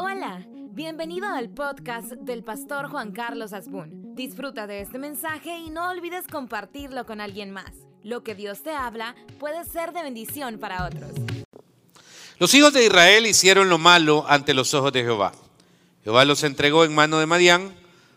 Hola, 0.00 0.46
bienvenido 0.70 1.26
al 1.26 1.48
podcast 1.50 2.12
del 2.12 2.44
pastor 2.44 2.88
Juan 2.88 3.10
Carlos 3.10 3.52
Asbun. 3.52 4.14
Disfruta 4.14 4.68
de 4.68 4.80
este 4.80 4.96
mensaje 4.96 5.58
y 5.58 5.70
no 5.70 5.90
olvides 5.90 6.28
compartirlo 6.30 7.04
con 7.04 7.20
alguien 7.20 7.50
más. 7.50 7.72
Lo 8.04 8.22
que 8.22 8.36
Dios 8.36 8.62
te 8.62 8.70
habla 8.70 9.16
puede 9.40 9.64
ser 9.64 9.92
de 9.92 10.04
bendición 10.04 10.60
para 10.60 10.86
otros. 10.86 11.10
Los 12.38 12.54
hijos 12.54 12.72
de 12.74 12.86
Israel 12.86 13.26
hicieron 13.26 13.68
lo 13.68 13.78
malo 13.78 14.24
ante 14.28 14.54
los 14.54 14.72
ojos 14.72 14.92
de 14.92 15.02
Jehová. 15.02 15.32
Jehová 16.04 16.24
los 16.24 16.44
entregó 16.44 16.84
en 16.84 16.94
mano 16.94 17.18
de 17.18 17.26
Madián 17.26 17.74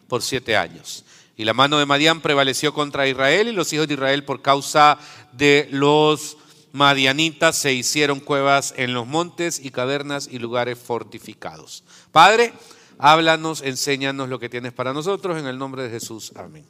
por 0.07 0.21
siete 0.21 0.55
años. 0.55 1.03
Y 1.35 1.45
la 1.45 1.55
mano 1.55 1.79
de 1.79 1.87
Madián 1.87 2.21
prevaleció 2.21 2.75
contra 2.75 3.07
Israel 3.07 3.47
y 3.47 3.53
los 3.53 3.73
hijos 3.73 3.87
de 3.87 3.95
Israel 3.95 4.23
por 4.23 4.43
causa 4.43 4.99
de 5.31 5.67
los 5.71 6.37
madianitas 6.71 7.57
se 7.57 7.73
hicieron 7.73 8.19
cuevas 8.19 8.73
en 8.77 8.93
los 8.93 9.07
montes 9.07 9.59
y 9.63 9.71
cavernas 9.71 10.29
y 10.31 10.39
lugares 10.39 10.77
fortificados. 10.77 11.83
Padre, 12.11 12.53
háblanos, 12.97 13.61
enséñanos 13.61 14.29
lo 14.29 14.39
que 14.39 14.49
tienes 14.49 14.73
para 14.73 14.93
nosotros 14.93 15.37
en 15.37 15.47
el 15.47 15.57
nombre 15.57 15.83
de 15.83 15.89
Jesús. 15.89 16.31
Amén. 16.35 16.65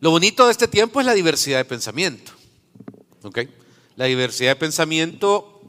Lo 0.00 0.10
bonito 0.10 0.46
de 0.46 0.52
este 0.52 0.68
tiempo 0.68 1.00
es 1.00 1.06
la 1.06 1.14
diversidad 1.14 1.58
de 1.58 1.64
pensamiento. 1.64 2.32
La 3.96 4.06
diversidad 4.06 4.52
de 4.52 4.56
pensamiento 4.56 5.62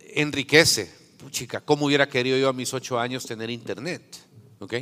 enriquece. 0.00 0.92
Chica, 1.30 1.60
¿cómo 1.60 1.86
hubiera 1.86 2.08
querido 2.08 2.36
yo 2.36 2.48
a 2.48 2.52
mis 2.52 2.74
ocho 2.74 3.00
años 3.00 3.24
tener 3.24 3.50
internet? 3.50 4.02
¿ok? 4.60 4.74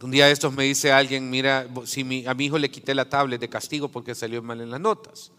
Un 0.00 0.10
día 0.10 0.26
de 0.26 0.32
estos 0.32 0.52
me 0.52 0.64
dice 0.64 0.92
alguien, 0.92 1.30
mira, 1.30 1.66
si 1.84 2.24
a 2.26 2.34
mi 2.34 2.44
hijo 2.44 2.58
le 2.58 2.70
quité 2.70 2.94
la 2.94 3.08
tablet 3.08 3.40
de 3.40 3.48
castigo 3.48 3.88
porque 3.88 4.14
salió 4.14 4.42
mal 4.42 4.60
en 4.60 4.70
las 4.70 4.80
notas. 4.80 5.32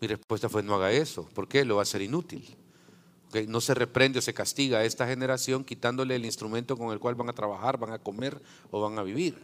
Mi 0.00 0.08
respuesta 0.08 0.48
fue, 0.48 0.62
no 0.62 0.74
haga 0.74 0.92
eso. 0.92 1.28
¿Por 1.34 1.48
qué? 1.48 1.64
Lo 1.64 1.76
va 1.76 1.82
a 1.82 1.84
hacer 1.84 2.02
inútil. 2.02 2.56
No 3.48 3.60
se 3.60 3.74
reprende 3.74 4.18
o 4.18 4.22
se 4.22 4.34
castiga 4.34 4.78
a 4.78 4.84
esta 4.84 5.06
generación 5.06 5.64
quitándole 5.64 6.16
el 6.16 6.24
instrumento 6.24 6.76
con 6.76 6.92
el 6.92 6.98
cual 6.98 7.14
van 7.14 7.28
a 7.30 7.32
trabajar, 7.32 7.78
van 7.78 7.92
a 7.92 7.98
comer 7.98 8.40
o 8.70 8.80
van 8.80 8.98
a 8.98 9.02
vivir. 9.02 9.38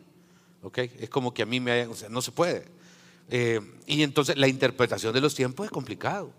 Es 0.74 1.08
como 1.08 1.32
que 1.32 1.42
a 1.42 1.46
mí 1.46 1.60
me 1.60 1.70
hayan, 1.72 1.90
o 1.90 2.08
no 2.10 2.20
se 2.20 2.32
puede. 2.32 2.66
Eh, 3.30 3.60
y 3.86 4.02
entonces 4.02 4.36
la 4.36 4.48
interpretación 4.48 5.12
de 5.14 5.20
los 5.20 5.34
tiempos 5.34 5.66
es 5.66 5.70
complicado. 5.70 6.32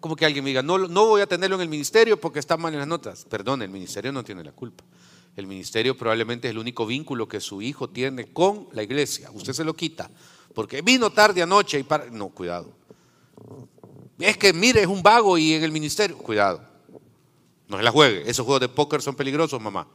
Como 0.00 0.16
que 0.16 0.26
alguien 0.26 0.44
me 0.44 0.50
diga, 0.50 0.62
no, 0.62 0.76
no 0.76 1.06
voy 1.06 1.22
a 1.22 1.26
tenerlo 1.26 1.56
en 1.56 1.62
el 1.62 1.68
ministerio 1.68 2.20
porque 2.20 2.38
está 2.38 2.56
mal 2.56 2.72
en 2.74 2.80
las 2.80 2.88
notas. 2.88 3.24
Perdón, 3.24 3.62
el 3.62 3.70
ministerio 3.70 4.12
no 4.12 4.22
tiene 4.22 4.44
la 4.44 4.52
culpa. 4.52 4.84
El 5.38 5.46
ministerio 5.46 5.96
probablemente 5.96 6.48
es 6.48 6.50
el 6.50 6.58
único 6.58 6.84
vínculo 6.84 7.28
que 7.28 7.40
su 7.40 7.62
hijo 7.62 7.88
tiene 7.88 8.32
con 8.32 8.66
la 8.72 8.82
iglesia. 8.82 9.30
Usted 9.32 9.52
se 9.52 9.62
lo 9.62 9.72
quita 9.72 10.10
porque 10.52 10.82
vino 10.82 11.10
tarde 11.10 11.40
anoche 11.40 11.78
y 11.78 11.84
para... 11.84 12.06
No, 12.06 12.30
cuidado. 12.30 12.72
Es 14.18 14.36
que 14.36 14.52
mire, 14.52 14.80
es 14.80 14.88
un 14.88 15.00
vago 15.00 15.38
y 15.38 15.52
en 15.52 15.62
el 15.62 15.70
ministerio, 15.70 16.18
cuidado. 16.18 16.60
No 17.68 17.76
se 17.76 17.84
la 17.84 17.92
juegue. 17.92 18.28
Esos 18.28 18.44
juegos 18.44 18.62
de 18.62 18.68
póker 18.68 19.00
son 19.00 19.14
peligrosos, 19.14 19.62
mamá. 19.62 19.86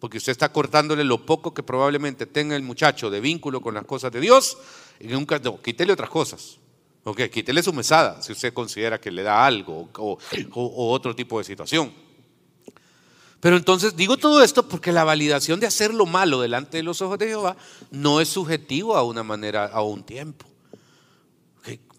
Porque 0.00 0.18
usted 0.18 0.32
está 0.32 0.52
cortándole 0.52 1.02
lo 1.02 1.24
poco 1.24 1.54
que 1.54 1.62
probablemente 1.62 2.26
tenga 2.26 2.54
el 2.54 2.62
muchacho 2.62 3.08
de 3.08 3.20
vínculo 3.22 3.62
con 3.62 3.72
las 3.72 3.86
cosas 3.86 4.12
de 4.12 4.20
Dios. 4.20 4.58
Y 5.00 5.06
nunca, 5.06 5.38
no, 5.38 5.62
quítele 5.62 5.94
otras 5.94 6.10
cosas. 6.10 6.58
Ok, 7.04 7.22
quítele 7.32 7.62
su 7.62 7.72
mesada 7.72 8.20
si 8.20 8.32
usted 8.32 8.52
considera 8.52 9.00
que 9.00 9.10
le 9.10 9.22
da 9.22 9.46
algo 9.46 9.88
o 9.94 10.92
otro 10.92 11.16
tipo 11.16 11.38
de 11.38 11.44
situación. 11.44 12.07
Pero 13.40 13.56
entonces 13.56 13.94
digo 13.94 14.16
todo 14.16 14.42
esto 14.42 14.68
porque 14.68 14.90
la 14.90 15.04
validación 15.04 15.60
de 15.60 15.66
hacer 15.66 15.94
lo 15.94 16.06
malo 16.06 16.40
delante 16.40 16.78
de 16.78 16.82
los 16.82 17.00
ojos 17.02 17.18
de 17.18 17.28
Jehová 17.28 17.56
no 17.90 18.20
es 18.20 18.28
subjetivo 18.28 18.96
a 18.96 19.04
una 19.04 19.22
manera, 19.22 19.66
a 19.66 19.82
un 19.82 20.02
tiempo. 20.02 20.46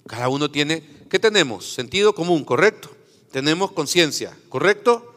Cada 0.06 0.28
uno 0.28 0.50
tiene, 0.50 0.84
¿qué 1.10 1.20
tenemos? 1.20 1.72
Sentido 1.72 2.16
común, 2.16 2.44
¿correcto? 2.44 2.90
Tenemos 3.32 3.72
conciencia, 3.72 4.36
¿correcto? 4.50 5.16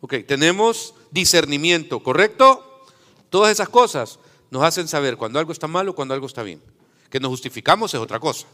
Ok, 0.00 0.14
tenemos 0.26 0.94
discernimiento, 1.10 2.02
¿correcto? 2.02 2.86
Todas 3.28 3.52
esas 3.52 3.68
cosas 3.68 4.18
nos 4.50 4.62
hacen 4.62 4.88
saber 4.88 5.18
cuando 5.18 5.38
algo 5.38 5.52
está 5.52 5.68
mal 5.68 5.88
o 5.90 5.94
cuando 5.94 6.14
algo 6.14 6.26
está 6.26 6.42
bien. 6.42 6.62
Que 7.10 7.20
nos 7.20 7.28
justificamos 7.28 7.92
es 7.92 8.00
otra 8.00 8.18
cosa. 8.18 8.46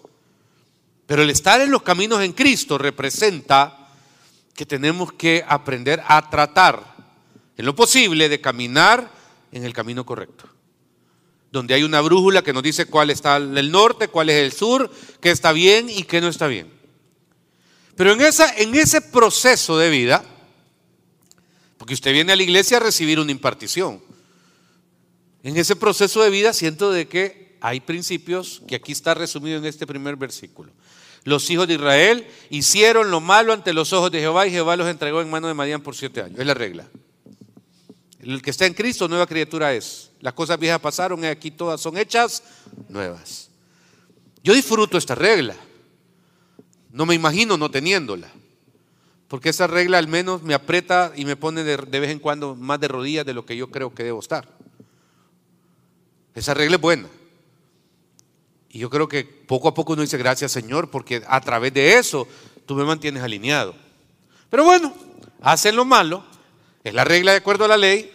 Pero 1.06 1.22
el 1.22 1.30
estar 1.30 1.60
en 1.60 1.70
los 1.70 1.82
caminos 1.82 2.20
en 2.20 2.32
Cristo 2.32 2.78
representa 2.78 3.88
que 4.54 4.66
tenemos 4.66 5.12
que 5.12 5.44
aprender 5.46 6.02
a 6.08 6.28
tratar 6.28 6.95
en 7.56 7.64
lo 7.66 7.74
posible 7.74 8.28
de 8.28 8.40
caminar 8.40 9.10
en 9.52 9.64
el 9.64 9.72
camino 9.72 10.04
correcto. 10.04 10.44
Donde 11.50 11.74
hay 11.74 11.84
una 11.84 12.00
brújula 12.00 12.42
que 12.42 12.52
nos 12.52 12.62
dice 12.62 12.86
cuál 12.86 13.10
está 13.10 13.36
el 13.36 13.70
norte, 13.70 14.08
cuál 14.08 14.30
es 14.30 14.44
el 14.44 14.52
sur, 14.52 14.90
qué 15.20 15.30
está 15.30 15.52
bien 15.52 15.88
y 15.88 16.02
qué 16.02 16.20
no 16.20 16.28
está 16.28 16.46
bien. 16.46 16.70
Pero 17.96 18.12
en, 18.12 18.20
ese 18.74 19.00
proceso 19.00 19.78
de 19.78 19.88
vida, 19.88 20.22
porque 21.78 21.94
usted 21.94 22.12
viene 22.12 22.32
a 22.32 22.36
la 22.36 22.42
iglesia 22.42 22.76
a 22.76 22.80
recibir 22.80 23.18
una 23.18 23.32
impartición, 23.32 24.02
en 25.42 25.56
ese 25.56 25.76
proceso 25.76 26.22
de 26.22 26.28
vida 26.28 26.52
siento 26.52 26.90
de 26.90 27.08
que 27.08 27.56
hay 27.60 27.80
principios 27.80 28.62
que 28.68 28.74
aquí 28.74 28.92
está 28.92 29.14
resumido 29.14 29.56
en 29.56 29.64
este 29.64 29.86
primer 29.86 30.16
versículo. 30.16 30.72
Los 31.24 31.48
hijos 31.50 31.66
de 31.66 31.74
Israel 31.74 32.26
hicieron 32.50 33.10
lo 33.10 33.20
malo 33.20 33.52
ante 33.52 33.72
los 33.72 33.92
ojos 33.92 34.10
de 34.10 34.20
Jehová 34.20 34.46
y 34.46 34.50
Jehová 34.50 34.76
los 34.76 34.88
entregó 34.88 35.22
en 35.22 35.30
mano 35.30 35.48
de 35.48 35.54
Madián 35.54 35.80
por 35.80 35.96
siete 35.96 36.20
años. 36.20 36.38
Es 36.38 36.46
la 36.46 36.54
regla. 36.54 36.86
El 38.26 38.42
que 38.42 38.50
está 38.50 38.66
en 38.66 38.74
Cristo, 38.74 39.06
nueva 39.06 39.24
criatura 39.28 39.72
es. 39.72 40.10
Las 40.20 40.32
cosas 40.32 40.58
viejas 40.58 40.80
pasaron 40.80 41.24
aquí 41.24 41.52
todas 41.52 41.80
son 41.80 41.96
hechas 41.96 42.42
nuevas. 42.88 43.50
Yo 44.42 44.52
disfruto 44.52 44.98
esta 44.98 45.14
regla. 45.14 45.54
No 46.90 47.06
me 47.06 47.14
imagino 47.14 47.56
no 47.56 47.70
teniéndola. 47.70 48.28
Porque 49.28 49.50
esa 49.50 49.68
regla 49.68 49.98
al 49.98 50.08
menos 50.08 50.42
me 50.42 50.54
aprieta 50.54 51.12
y 51.14 51.24
me 51.24 51.36
pone 51.36 51.62
de, 51.62 51.76
vez 51.76 52.10
en 52.10 52.18
cuando 52.18 52.56
más 52.56 52.80
de 52.80 52.88
rodillas 52.88 53.24
de 53.24 53.32
lo 53.32 53.46
que 53.46 53.56
yo 53.56 53.70
creo 53.70 53.94
que 53.94 54.02
debo 54.02 54.18
estar. 54.18 54.48
Esa 56.34 56.52
regla 56.52 56.74
es 56.74 56.82
buena. 56.82 57.08
Y 58.70 58.80
yo 58.80 58.90
creo 58.90 59.06
que 59.06 59.22
poco 59.22 59.68
a 59.68 59.74
poco 59.74 59.92
uno 59.92 60.02
dice 60.02 60.18
gracias 60.18 60.50
Señor 60.50 60.90
porque 60.90 61.22
a 61.28 61.40
través 61.40 61.72
de 61.72 61.96
eso 61.96 62.26
tú 62.66 62.74
me 62.74 62.82
mantienes 62.82 63.22
alineado. 63.22 63.76
Pero 64.50 64.64
bueno, 64.64 64.92
hacen 65.40 65.76
lo 65.76 65.84
malo, 65.84 66.24
es 66.82 66.92
la 66.92 67.04
regla 67.04 67.30
de 67.30 67.38
acuerdo 67.38 67.66
a 67.66 67.68
la 67.68 67.76
ley, 67.76 68.14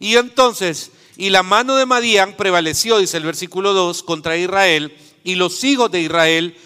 y 0.00 0.16
entonces, 0.16 0.90
y 1.16 1.28
la 1.28 1.42
mano 1.42 1.76
de 1.76 1.84
Madián 1.84 2.34
prevaleció, 2.36 2.98
dice 2.98 3.18
el 3.18 3.24
versículo 3.24 3.74
2, 3.74 4.02
contra 4.02 4.38
Israel, 4.38 4.96
y 5.22 5.34
los 5.34 5.62
hijos 5.62 5.92
de 5.92 6.00
Israel, 6.00 6.56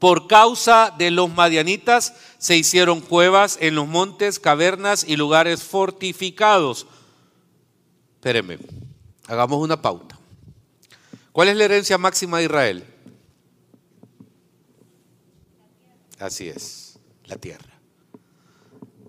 por 0.00 0.26
causa 0.26 0.92
de 0.96 1.10
los 1.10 1.30
madianitas, 1.32 2.14
se 2.38 2.56
hicieron 2.56 3.02
cuevas 3.02 3.58
en 3.60 3.74
los 3.74 3.86
montes, 3.86 4.40
cavernas 4.40 5.04
y 5.06 5.16
lugares 5.16 5.62
fortificados. 5.62 6.86
Espérenme, 8.14 8.58
hagamos 9.26 9.62
una 9.62 9.80
pauta. 9.80 10.18
¿Cuál 11.30 11.48
es 11.48 11.56
la 11.56 11.64
herencia 11.64 11.98
máxima 11.98 12.38
de 12.38 12.44
Israel? 12.44 12.84
Así 16.18 16.48
es, 16.48 16.98
la 17.26 17.36
tierra. 17.36 17.74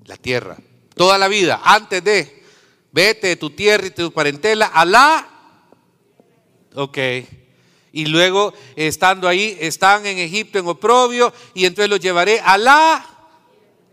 La 0.04 0.18
tierra. 0.18 0.58
Toda 0.96 1.18
la 1.18 1.30
vida, 1.30 1.62
antes 1.64 2.04
de 2.04 2.35
Vete 2.96 3.28
de 3.28 3.36
tu 3.36 3.50
tierra 3.50 3.88
y 3.88 3.90
de 3.90 3.96
tu 3.96 4.14
parentela 4.14 4.68
a 4.68 4.86
la... 4.86 5.28
Ok. 6.76 6.98
Y 7.92 8.06
luego, 8.06 8.54
estando 8.78 9.28
ahí, 9.28 9.58
están 9.60 10.06
en 10.06 10.18
Egipto 10.18 10.60
en 10.60 10.68
oprobio, 10.68 11.34
y 11.54 11.66
entonces 11.66 11.90
los 11.90 12.00
llevaré 12.00 12.40
a 12.40 12.58
la... 12.58 13.06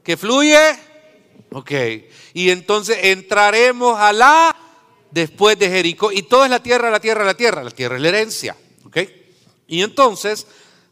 que 0.04 0.16
fluye. 0.16 0.56
Ok. 1.50 1.72
Y 2.32 2.50
entonces 2.50 2.96
entraremos 3.02 3.98
a 3.98 4.12
la... 4.12 4.56
después 5.10 5.58
de 5.58 5.68
Jericó. 5.68 6.12
Y 6.12 6.22
todo 6.22 6.44
es 6.44 6.50
la 6.50 6.62
tierra, 6.62 6.88
la 6.88 7.00
tierra, 7.00 7.24
la 7.24 7.34
tierra. 7.34 7.64
La 7.64 7.72
tierra 7.72 7.96
es 7.96 8.02
la 8.02 8.08
herencia. 8.08 8.56
Ok. 8.84 8.98
Y 9.66 9.82
entonces, 9.82 10.46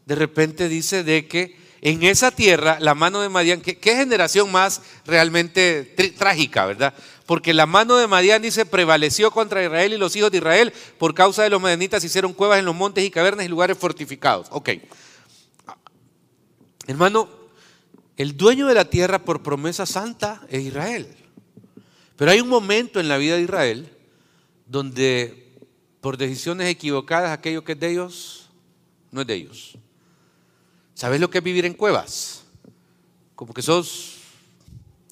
de 0.05 0.15
repente 0.15 0.67
dice 0.67 1.05
de 1.05 1.29
que 1.29 1.55
en 1.81 2.03
esa 2.03 2.29
tierra, 2.29 2.77
la 2.79 2.93
mano 2.93 3.21
de 3.21 3.29
Madián, 3.29 3.59
¿qué, 3.61 3.75
generación 3.81 4.51
más 4.51 4.81
realmente 5.05 5.83
trágica, 6.17 6.67
verdad? 6.67 6.93
Porque 7.25 7.53
la 7.53 7.65
mano 7.65 7.97
de 7.97 8.07
Madián 8.07 8.41
dice, 8.41 8.65
prevaleció 8.65 9.31
contra 9.31 9.63
Israel 9.63 9.93
y 9.93 9.97
los 9.97 10.15
hijos 10.15 10.31
de 10.31 10.37
Israel 10.37 10.73
por 10.97 11.13
causa 11.13 11.43
de 11.43 11.49
los 11.49 11.61
madianitas 11.61 12.03
hicieron 12.03 12.33
cuevas 12.33 12.59
en 12.59 12.65
los 12.65 12.75
montes 12.75 13.03
y 13.03 13.11
cavernas 13.11 13.45
y 13.45 13.49
lugares 13.49 13.77
fortificados. 13.77 14.47
Ok. 14.51 14.69
Hermano, 16.87 17.29
el 18.17 18.35
dueño 18.35 18.67
de 18.67 18.73
la 18.73 18.85
tierra 18.85 19.19
por 19.19 19.43
promesa 19.43 19.85
santa 19.85 20.41
es 20.49 20.61
Israel. 20.61 21.07
Pero 22.15 22.31
hay 22.31 22.41
un 22.41 22.49
momento 22.49 22.99
en 22.99 23.07
la 23.07 23.17
vida 23.17 23.35
de 23.35 23.43
Israel 23.43 23.97
donde 24.65 25.55
por 26.01 26.17
decisiones 26.17 26.67
equivocadas 26.67 27.31
aquello 27.31 27.63
que 27.63 27.73
es 27.73 27.79
de 27.79 27.91
ellos 27.91 28.49
no 29.11 29.21
es 29.21 29.27
de 29.27 29.33
ellos. 29.35 29.77
¿Sabes 30.93 31.19
lo 31.19 31.29
que 31.29 31.39
es 31.39 31.43
vivir 31.43 31.65
en 31.65 31.73
cuevas? 31.73 32.43
Como 33.35 33.53
que 33.53 33.61
sos 33.61 34.17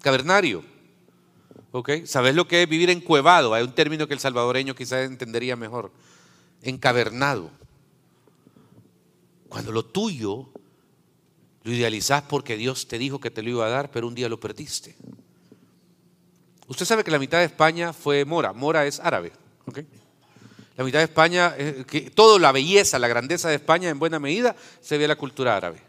cavernario. 0.01 0.63
¿Ok? 1.71 2.05
¿Sabes 2.05 2.35
lo 2.35 2.47
que 2.47 2.63
es 2.63 2.69
vivir 2.69 2.89
encuevado? 2.89 3.53
Hay 3.53 3.63
un 3.63 3.73
término 3.73 4.07
que 4.07 4.13
el 4.13 4.19
salvadoreño 4.19 4.75
quizás 4.75 5.05
entendería 5.05 5.55
mejor. 5.55 5.91
Encavernado. 6.61 7.51
Cuando 9.47 9.71
lo 9.71 9.85
tuyo 9.85 10.49
lo 11.63 11.73
idealizás 11.73 12.23
porque 12.23 12.57
Dios 12.57 12.87
te 12.87 12.97
dijo 12.97 13.19
que 13.19 13.31
te 13.31 13.43
lo 13.43 13.49
iba 13.49 13.65
a 13.65 13.69
dar, 13.69 13.91
pero 13.91 14.07
un 14.07 14.15
día 14.15 14.29
lo 14.29 14.39
perdiste. 14.39 14.95
Usted 16.67 16.85
sabe 16.85 17.03
que 17.03 17.11
la 17.11 17.19
mitad 17.19 17.39
de 17.39 17.45
España 17.45 17.93
fue 17.93 18.25
mora. 18.25 18.53
Mora 18.53 18.85
es 18.85 18.99
árabe. 18.99 19.31
La 20.77 20.83
mitad 20.83 20.99
de 20.99 21.05
España, 21.05 21.53
eh, 21.57 21.83
que 21.85 22.09
toda 22.09 22.39
la 22.39 22.51
belleza, 22.51 22.97
la 22.99 23.07
grandeza 23.07 23.49
de 23.49 23.55
España 23.55 23.89
en 23.89 23.99
buena 23.99 24.19
medida 24.19 24.55
se 24.81 24.97
ve 24.97 25.03
en 25.03 25.09
la 25.09 25.15
cultura 25.17 25.57
árabe. 25.57 25.81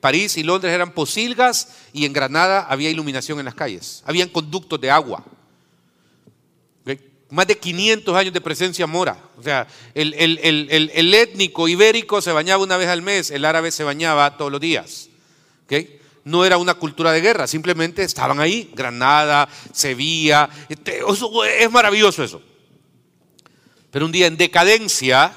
París 0.00 0.36
y 0.36 0.42
Londres 0.42 0.72
eran 0.72 0.92
posilgas 0.92 1.68
y 1.92 2.04
en 2.04 2.12
Granada 2.12 2.66
había 2.68 2.90
iluminación 2.90 3.38
en 3.38 3.44
las 3.44 3.54
calles. 3.54 4.02
Habían 4.06 4.28
conductos 4.28 4.80
de 4.80 4.90
agua. 4.90 5.24
Más 7.30 7.46
de 7.46 7.56
500 7.56 8.14
años 8.14 8.34
de 8.34 8.42
presencia 8.42 8.86
mora. 8.86 9.16
O 9.38 9.42
sea, 9.42 9.66
el, 9.94 10.12
el, 10.12 11.14
étnico 11.14 11.66
ibérico 11.66 12.20
se 12.20 12.30
bañaba 12.30 12.62
una 12.62 12.76
vez 12.76 12.88
al 12.88 13.00
mes, 13.00 13.30
el 13.30 13.46
árabe 13.46 13.70
se 13.70 13.84
bañaba 13.84 14.36
todos 14.36 14.52
los 14.52 14.60
días. 14.60 15.08
No 16.24 16.44
era 16.44 16.58
una 16.58 16.74
cultura 16.74 17.10
de 17.10 17.22
guerra, 17.22 17.46
simplemente 17.46 18.02
estaban 18.02 18.38
ahí. 18.38 18.70
Granada, 18.74 19.48
Sevilla. 19.72 20.50
Este, 20.68 21.00
es 21.58 21.70
maravilloso 21.70 22.22
eso. 22.22 22.42
Pero 23.90 24.04
un 24.04 24.12
día 24.12 24.26
en 24.26 24.36
decadencia, 24.36 25.32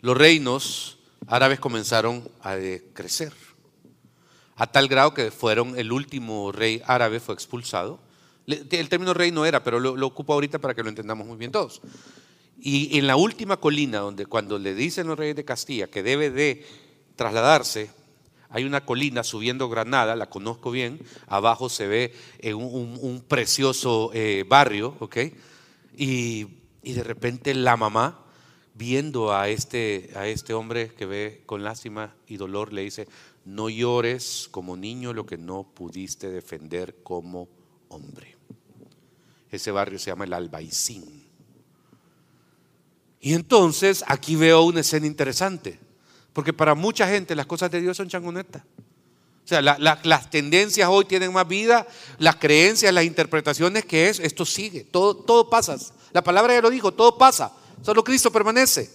los 0.00 0.16
reinos 0.16 0.97
árabes 1.26 1.60
comenzaron 1.60 2.28
a 2.42 2.56
crecer. 2.92 3.32
A 4.56 4.66
tal 4.66 4.88
grado 4.88 5.14
que 5.14 5.30
fueron, 5.30 5.78
el 5.78 5.92
último 5.92 6.50
rey 6.50 6.82
árabe 6.84 7.20
fue 7.20 7.34
expulsado. 7.34 8.00
El 8.46 8.88
término 8.88 9.14
rey 9.14 9.30
no 9.30 9.46
era, 9.46 9.62
pero 9.62 9.78
lo, 9.78 10.06
ocupo 10.06 10.32
ahorita 10.32 10.58
para 10.58 10.74
que 10.74 10.82
lo 10.82 10.88
entendamos 10.88 11.26
muy 11.26 11.36
bien 11.36 11.52
todos. 11.52 11.80
Y 12.58 12.98
en 12.98 13.06
la 13.06 13.16
última 13.16 13.58
colina, 13.58 13.98
donde 13.98 14.26
cuando 14.26 14.58
le 14.58 14.74
dicen 14.74 15.06
los 15.06 15.18
reyes 15.18 15.36
de 15.36 15.44
Castilla 15.44 15.86
que 15.86 16.02
debe 16.02 16.30
de 16.30 16.66
trasladarse, 17.14 17.90
hay 18.50 18.64
una 18.64 18.84
colina 18.84 19.22
subiendo 19.22 19.68
Granada, 19.68 20.16
la 20.16 20.30
conozco 20.30 20.70
bien, 20.70 20.98
abajo 21.28 21.68
se 21.68 21.86
ve 21.86 22.14
eh, 22.38 22.54
un, 22.54 23.22
precioso 23.28 24.10
eh, 24.14 24.44
barrio, 24.48 24.96
¿ok? 24.98 25.18
Y, 25.96 26.46
y 26.82 26.92
de 26.94 27.04
repente 27.04 27.54
la 27.54 27.76
mamá 27.76 28.24
viendo 28.78 29.34
a 29.34 29.48
este, 29.48 30.10
a 30.14 30.28
este 30.28 30.54
hombre 30.54 30.94
que 30.94 31.04
ve 31.04 31.42
con 31.46 31.64
lástima 31.64 32.14
y 32.28 32.36
dolor, 32.36 32.72
le 32.72 32.82
dice, 32.82 33.08
no 33.44 33.68
llores 33.68 34.48
como 34.52 34.76
niño 34.76 35.12
lo 35.12 35.26
que 35.26 35.36
no 35.36 35.64
pudiste 35.64 36.30
defender 36.30 36.94
como 37.02 37.48
hombre. 37.88 38.36
Ese 39.50 39.72
barrio 39.72 39.98
se 39.98 40.10
llama 40.10 40.26
el 40.26 40.32
Albaicín. 40.32 41.26
Y 43.20 43.34
entonces 43.34 44.04
aquí 44.06 44.36
veo 44.36 44.62
una 44.62 44.80
escena 44.80 45.08
interesante, 45.08 45.80
porque 46.32 46.52
para 46.52 46.76
mucha 46.76 47.08
gente 47.08 47.34
las 47.34 47.46
cosas 47.46 47.72
de 47.72 47.80
Dios 47.80 47.96
son 47.96 48.08
changonetas. 48.08 48.62
O 48.62 49.48
sea, 49.48 49.60
las 49.60 50.30
tendencias 50.30 50.88
hoy 50.88 51.06
tienen 51.06 51.32
más 51.32 51.48
vida, 51.48 51.86
las 52.18 52.36
creencias, 52.36 52.92
las 52.94 53.04
interpretaciones 53.04 53.84
que 53.86 54.08
es, 54.08 54.20
esto 54.20 54.44
sigue, 54.44 54.84
todo, 54.84 55.16
todo 55.16 55.50
pasa. 55.50 55.76
La 56.12 56.22
palabra 56.22 56.54
ya 56.54 56.60
lo 56.60 56.70
dijo, 56.70 56.92
todo 56.92 57.18
pasa. 57.18 57.52
Solo 57.82 58.04
Cristo 58.04 58.30
permanece. 58.30 58.90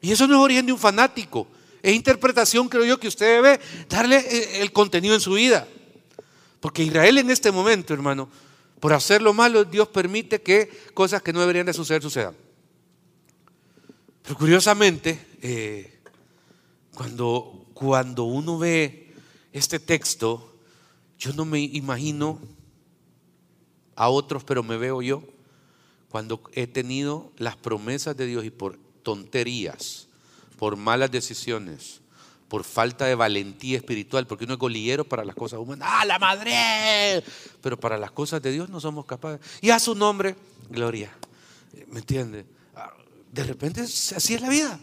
Y 0.00 0.12
eso 0.12 0.26
no 0.26 0.34
es 0.34 0.40
origen 0.40 0.66
de 0.66 0.72
un 0.72 0.78
fanático. 0.78 1.46
Es 1.82 1.94
interpretación, 1.94 2.68
creo 2.68 2.84
yo, 2.84 3.00
que 3.00 3.08
usted 3.08 3.36
debe 3.36 3.60
darle 3.88 4.16
eh, 4.16 4.60
el 4.60 4.72
contenido 4.72 5.14
en 5.14 5.20
su 5.20 5.32
vida. 5.32 5.66
Porque 6.60 6.82
Israel 6.82 7.18
en 7.18 7.30
este 7.30 7.50
momento, 7.50 7.94
hermano, 7.94 8.28
por 8.80 8.92
hacer 8.92 9.22
lo 9.22 9.32
malo, 9.32 9.64
Dios 9.64 9.88
permite 9.88 10.42
que 10.42 10.70
cosas 10.92 11.22
que 11.22 11.32
no 11.32 11.40
deberían 11.40 11.66
de 11.66 11.72
suceder 11.72 12.02
sucedan. 12.02 12.36
Pero 14.22 14.36
curiosamente, 14.36 15.26
eh, 15.42 16.00
cuando, 16.94 17.66
cuando 17.74 18.24
uno 18.24 18.58
ve 18.58 19.14
este 19.52 19.78
texto, 19.78 20.56
yo 21.18 21.32
no 21.32 21.44
me 21.44 21.60
imagino 21.60 22.40
a 23.96 24.08
otros, 24.08 24.44
pero 24.44 24.62
me 24.62 24.76
veo 24.76 25.02
yo 25.02 25.33
cuando 26.14 26.40
he 26.52 26.68
tenido 26.68 27.32
las 27.38 27.56
promesas 27.56 28.16
de 28.16 28.26
Dios 28.26 28.44
y 28.44 28.50
por 28.50 28.78
tonterías, 29.02 30.06
por 30.56 30.76
malas 30.76 31.10
decisiones, 31.10 32.02
por 32.46 32.62
falta 32.62 33.06
de 33.06 33.16
valentía 33.16 33.78
espiritual, 33.78 34.24
porque 34.24 34.44
uno 34.44 34.52
es 34.52 34.60
golillero 34.60 35.02
para 35.04 35.24
las 35.24 35.34
cosas 35.34 35.58
humanas, 35.58 35.88
¡ah, 35.90 36.04
la 36.04 36.20
madre! 36.20 37.24
Pero 37.60 37.80
para 37.80 37.98
las 37.98 38.12
cosas 38.12 38.40
de 38.40 38.52
Dios 38.52 38.70
no 38.70 38.78
somos 38.78 39.06
capaces. 39.06 39.44
Y 39.60 39.70
a 39.70 39.80
su 39.80 39.96
nombre, 39.96 40.36
gloria. 40.70 41.12
¿Me 41.88 41.98
entiende? 41.98 42.46
De 43.32 43.42
repente 43.42 43.80
así 43.80 44.34
es 44.34 44.40
la 44.40 44.50
vida. 44.50 44.78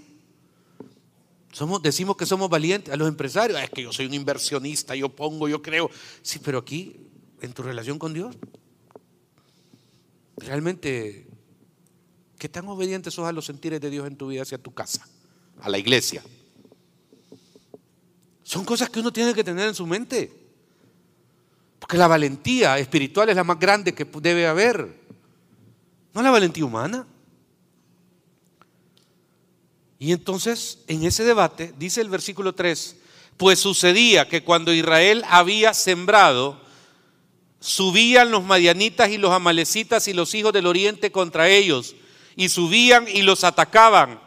Somos, 1.53 1.81
decimos 1.81 2.17
que 2.17 2.25
somos 2.25 2.49
valientes 2.49 2.93
a 2.93 2.97
los 2.97 3.07
empresarios, 3.07 3.57
es 3.61 3.69
que 3.69 3.83
yo 3.83 3.93
soy 3.93 4.05
un 4.05 4.15
inversionista, 4.15 4.97
yo 4.97 5.07
pongo, 5.07 5.47
yo 5.47 5.61
creo. 5.61 5.89
Sí, 6.23 6.39
pero 6.43 6.57
aquí, 6.57 6.97
en 7.39 7.53
tu 7.53 7.63
relación 7.63 7.97
con 7.97 8.13
Dios, 8.13 8.35
realmente, 10.41 11.27
¿qué 12.37 12.49
tan 12.49 12.67
obediente 12.67 13.11
sos 13.11 13.27
a 13.27 13.31
los 13.31 13.45
sentires 13.45 13.81
de 13.81 13.89
Dios 13.89 14.07
en 14.07 14.15
tu 14.15 14.27
vida 14.27 14.41
hacia 14.41 14.57
tu 14.57 14.73
casa, 14.73 15.07
a 15.61 15.69
la 15.69 15.77
iglesia? 15.77 16.23
Son 18.43 18.65
cosas 18.65 18.89
que 18.89 18.99
uno 18.99 19.13
tiene 19.13 19.33
que 19.33 19.43
tener 19.43 19.67
en 19.67 19.75
su 19.75 19.87
mente. 19.87 20.41
Porque 21.79 21.97
la 21.97 22.07
valentía 22.07 22.77
espiritual 22.77 23.29
es 23.29 23.35
la 23.35 23.43
más 23.43 23.59
grande 23.59 23.93
que 23.93 24.05
debe 24.05 24.45
haber. 24.45 24.99
No 26.13 26.21
la 26.21 26.31
valentía 26.31 26.65
humana. 26.65 27.07
Y 29.97 30.11
entonces, 30.11 30.79
en 30.87 31.03
ese 31.03 31.23
debate, 31.23 31.73
dice 31.77 32.01
el 32.01 32.09
versículo 32.09 32.53
3, 32.53 32.97
pues 33.37 33.59
sucedía 33.59 34.27
que 34.27 34.43
cuando 34.43 34.73
Israel 34.73 35.23
había 35.29 35.73
sembrado, 35.73 36.61
subían 37.61 38.31
los 38.31 38.43
madianitas 38.43 39.09
y 39.09 39.17
los 39.17 39.31
amalecitas 39.31 40.09
y 40.09 40.13
los 40.13 40.33
hijos 40.33 40.51
del 40.51 40.67
oriente 40.67 41.11
contra 41.11 41.47
ellos, 41.47 41.95
y 42.35 42.49
subían 42.49 43.07
y 43.07 43.21
los 43.21 43.45
atacaban, 43.45 44.19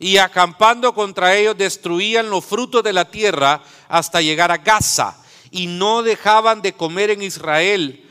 y 0.00 0.16
acampando 0.16 0.94
contra 0.94 1.36
ellos 1.36 1.56
destruían 1.56 2.30
los 2.30 2.44
frutos 2.44 2.82
de 2.82 2.92
la 2.92 3.04
tierra 3.04 3.62
hasta 3.88 4.22
llegar 4.22 4.50
a 4.50 4.56
Gaza, 4.56 5.16
y 5.50 5.66
no 5.66 6.02
dejaban 6.02 6.62
de 6.62 6.72
comer 6.72 7.10
en 7.10 7.22
Israel 7.22 8.04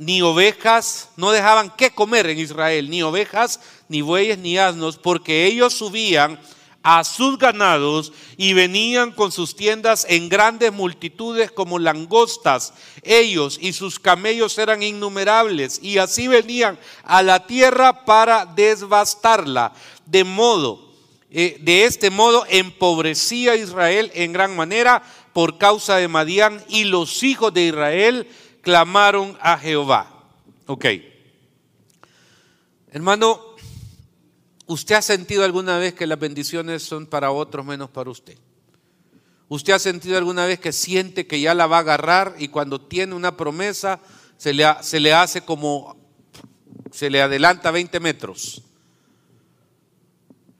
ni 0.00 0.22
ovejas, 0.22 1.10
no 1.16 1.30
dejaban 1.30 1.68
que 1.76 1.90
comer 1.90 2.26
en 2.30 2.38
Israel, 2.38 2.88
ni 2.88 3.02
ovejas, 3.02 3.60
ni 3.86 4.00
bueyes, 4.00 4.38
ni 4.38 4.56
asnos, 4.56 4.96
porque 4.96 5.44
ellos 5.44 5.74
subían 5.74 6.40
a 6.82 7.04
sus 7.04 7.38
ganados 7.38 8.12
y 8.36 8.54
venían 8.54 9.12
con 9.12 9.32
sus 9.32 9.54
tiendas 9.54 10.06
en 10.08 10.28
grandes 10.28 10.72
multitudes 10.72 11.50
como 11.50 11.78
langostas. 11.78 12.72
Ellos 13.02 13.58
y 13.60 13.72
sus 13.72 13.98
camellos 13.98 14.56
eran 14.58 14.82
innumerables 14.82 15.78
y 15.82 15.98
así 15.98 16.26
venían 16.26 16.78
a 17.04 17.22
la 17.22 17.46
tierra 17.46 18.04
para 18.04 18.46
desbastarla. 18.46 19.72
De 20.06 20.24
modo, 20.24 20.90
eh, 21.30 21.58
de 21.60 21.84
este 21.84 22.10
modo 22.10 22.44
empobrecía 22.48 23.56
Israel 23.56 24.10
en 24.14 24.32
gran 24.32 24.56
manera 24.56 25.02
por 25.32 25.58
causa 25.58 25.96
de 25.96 26.08
Madián 26.08 26.64
y 26.68 26.84
los 26.84 27.22
hijos 27.22 27.52
de 27.52 27.66
Israel 27.66 28.26
clamaron 28.62 29.36
a 29.40 29.58
Jehová. 29.58 30.10
Ok. 30.66 30.86
Hermano, 32.92 33.49
¿Usted 34.70 34.94
ha 34.94 35.02
sentido 35.02 35.44
alguna 35.44 35.78
vez 35.78 35.94
que 35.94 36.06
las 36.06 36.20
bendiciones 36.20 36.84
son 36.84 37.04
para 37.04 37.32
otros 37.32 37.66
menos 37.66 37.90
para 37.90 38.08
usted? 38.08 38.38
¿Usted 39.48 39.72
ha 39.72 39.80
sentido 39.80 40.16
alguna 40.16 40.46
vez 40.46 40.60
que 40.60 40.70
siente 40.70 41.26
que 41.26 41.40
ya 41.40 41.54
la 41.54 41.66
va 41.66 41.78
a 41.78 41.80
agarrar 41.80 42.36
y 42.38 42.46
cuando 42.46 42.80
tiene 42.80 43.16
una 43.16 43.36
promesa 43.36 43.98
se 44.36 44.54
le, 44.54 44.64
se 44.82 45.00
le 45.00 45.12
hace 45.12 45.40
como, 45.40 45.96
se 46.92 47.10
le 47.10 47.20
adelanta 47.20 47.72
20 47.72 47.98
metros? 47.98 48.62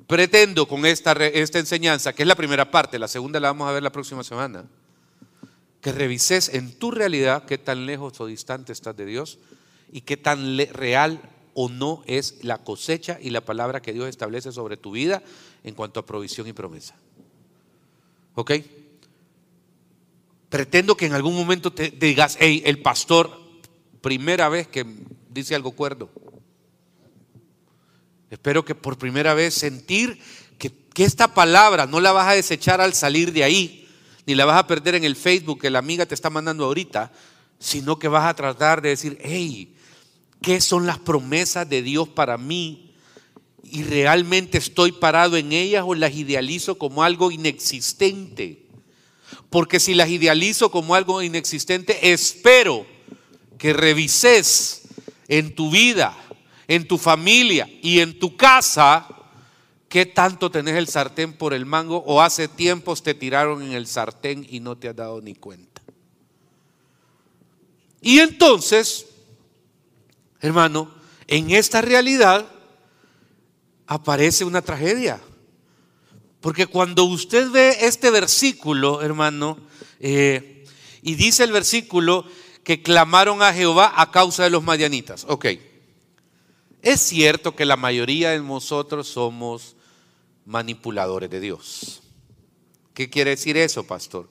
Pretendo 0.08 0.66
con 0.66 0.86
esta, 0.86 1.12
esta 1.12 1.60
enseñanza, 1.60 2.12
que 2.12 2.24
es 2.24 2.28
la 2.28 2.34
primera 2.34 2.68
parte, 2.68 2.98
la 2.98 3.06
segunda 3.06 3.38
la 3.38 3.52
vamos 3.52 3.68
a 3.68 3.72
ver 3.72 3.84
la 3.84 3.92
próxima 3.92 4.24
semana, 4.24 4.64
que 5.80 5.92
revises 5.92 6.48
en 6.48 6.76
tu 6.76 6.90
realidad 6.90 7.44
qué 7.44 7.58
tan 7.58 7.86
lejos 7.86 8.20
o 8.20 8.26
distante 8.26 8.72
estás 8.72 8.96
de 8.96 9.06
Dios 9.06 9.38
y 9.92 10.00
qué 10.00 10.16
tan 10.16 10.58
real 10.72 11.20
o 11.62 11.68
no 11.68 12.02
es 12.06 12.42
la 12.42 12.56
cosecha 12.56 13.18
y 13.20 13.28
la 13.28 13.42
palabra 13.42 13.82
que 13.82 13.92
Dios 13.92 14.08
establece 14.08 14.50
sobre 14.50 14.78
tu 14.78 14.92
vida 14.92 15.22
en 15.62 15.74
cuanto 15.74 16.00
a 16.00 16.06
provisión 16.06 16.46
y 16.48 16.54
promesa. 16.54 16.94
¿Ok? 18.34 18.52
Pretendo 20.48 20.96
que 20.96 21.04
en 21.04 21.12
algún 21.12 21.34
momento 21.34 21.70
te 21.70 21.90
digas, 21.90 22.38
hey, 22.40 22.62
el 22.64 22.80
pastor, 22.80 23.38
primera 24.00 24.48
vez 24.48 24.68
que 24.68 24.86
dice 25.28 25.54
algo 25.54 25.72
cuerdo. 25.72 26.08
Espero 28.30 28.64
que 28.64 28.74
por 28.74 28.96
primera 28.96 29.34
vez 29.34 29.52
sentir 29.52 30.18
que, 30.56 30.72
que, 30.72 31.04
esta 31.04 31.34
palabra 31.34 31.84
no 31.84 32.00
la 32.00 32.12
vas 32.12 32.28
a 32.28 32.36
desechar 32.36 32.80
al 32.80 32.94
salir 32.94 33.34
de 33.34 33.44
ahí, 33.44 33.86
ni 34.24 34.34
la 34.34 34.46
vas 34.46 34.58
a 34.58 34.66
perder 34.66 34.94
en 34.94 35.04
el 35.04 35.14
Facebook 35.14 35.60
que 35.60 35.68
la 35.68 35.80
amiga 35.80 36.06
te 36.06 36.14
está 36.14 36.30
mandando 36.30 36.64
ahorita, 36.64 37.12
sino 37.58 37.98
que 37.98 38.08
vas 38.08 38.24
a 38.24 38.34
tratar 38.34 38.80
de 38.80 38.88
decir, 38.88 39.18
hey, 39.20 39.74
qué 40.40 40.60
son 40.60 40.86
las 40.86 40.98
promesas 40.98 41.68
de 41.68 41.82
Dios 41.82 42.08
para 42.08 42.38
mí 42.38 42.90
y 43.62 43.84
realmente 43.84 44.58
estoy 44.58 44.92
parado 44.92 45.36
en 45.36 45.52
ellas 45.52 45.84
o 45.86 45.94
las 45.94 46.14
idealizo 46.14 46.78
como 46.78 47.02
algo 47.02 47.30
inexistente. 47.30 48.66
Porque 49.48 49.80
si 49.80 49.94
las 49.94 50.08
idealizo 50.08 50.70
como 50.70 50.94
algo 50.94 51.22
inexistente, 51.22 52.12
espero 52.12 52.86
que 53.58 53.72
revises 53.72 54.82
en 55.28 55.54
tu 55.54 55.70
vida, 55.70 56.16
en 56.66 56.86
tu 56.86 56.98
familia 56.98 57.68
y 57.82 58.00
en 58.00 58.18
tu 58.18 58.36
casa 58.36 59.06
qué 59.88 60.06
tanto 60.06 60.50
tenés 60.50 60.76
el 60.76 60.88
sartén 60.88 61.32
por 61.32 61.52
el 61.52 61.66
mango 61.66 61.98
o 62.06 62.22
hace 62.22 62.48
tiempos 62.48 63.02
te 63.02 63.14
tiraron 63.14 63.62
en 63.62 63.72
el 63.72 63.86
sartén 63.86 64.46
y 64.48 64.60
no 64.60 64.78
te 64.78 64.88
has 64.88 64.96
dado 64.96 65.20
ni 65.20 65.34
cuenta. 65.34 65.82
Y 68.00 68.20
entonces, 68.20 69.06
hermano, 70.40 70.90
en 71.26 71.50
esta 71.50 71.80
realidad 71.80 72.46
aparece 73.86 74.44
una 74.44 74.62
tragedia. 74.62 75.20
Porque 76.40 76.66
cuando 76.66 77.04
usted 77.04 77.50
ve 77.50 77.76
este 77.82 78.10
versículo, 78.10 79.02
hermano, 79.02 79.58
eh, 80.00 80.64
y 81.02 81.14
dice 81.14 81.44
el 81.44 81.52
versículo 81.52 82.24
que 82.64 82.82
clamaron 82.82 83.42
a 83.42 83.52
Jehová 83.52 83.92
a 83.96 84.10
causa 84.10 84.44
de 84.44 84.50
los 84.50 84.62
madianitas. 84.62 85.26
Ok, 85.28 85.46
es 86.82 87.00
cierto 87.00 87.54
que 87.54 87.64
la 87.64 87.76
mayoría 87.76 88.30
de 88.30 88.40
nosotros 88.40 89.08
somos 89.08 89.76
manipuladores 90.46 91.30
de 91.30 91.40
Dios. 91.40 92.02
¿Qué 92.94 93.10
quiere 93.10 93.30
decir 93.30 93.56
eso, 93.56 93.84
pastor? 93.86 94.28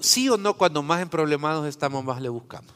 Sí 0.00 0.28
o 0.28 0.38
no, 0.38 0.56
cuando 0.56 0.82
más 0.82 1.02
en 1.02 1.08
problemados 1.08 1.66
estamos, 1.66 2.02
más 2.04 2.20
le 2.22 2.28
buscamos. 2.28 2.72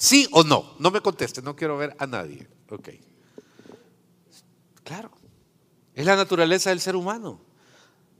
¿Sí 0.00 0.26
o 0.32 0.42
no? 0.42 0.76
No 0.78 0.90
me 0.90 1.02
conteste, 1.02 1.42
no 1.42 1.54
quiero 1.54 1.76
ver 1.76 1.94
a 1.98 2.06
nadie. 2.06 2.48
Ok. 2.70 2.88
Claro. 4.82 5.10
Es 5.94 6.06
la 6.06 6.16
naturaleza 6.16 6.70
del 6.70 6.80
ser 6.80 6.96
humano. 6.96 7.38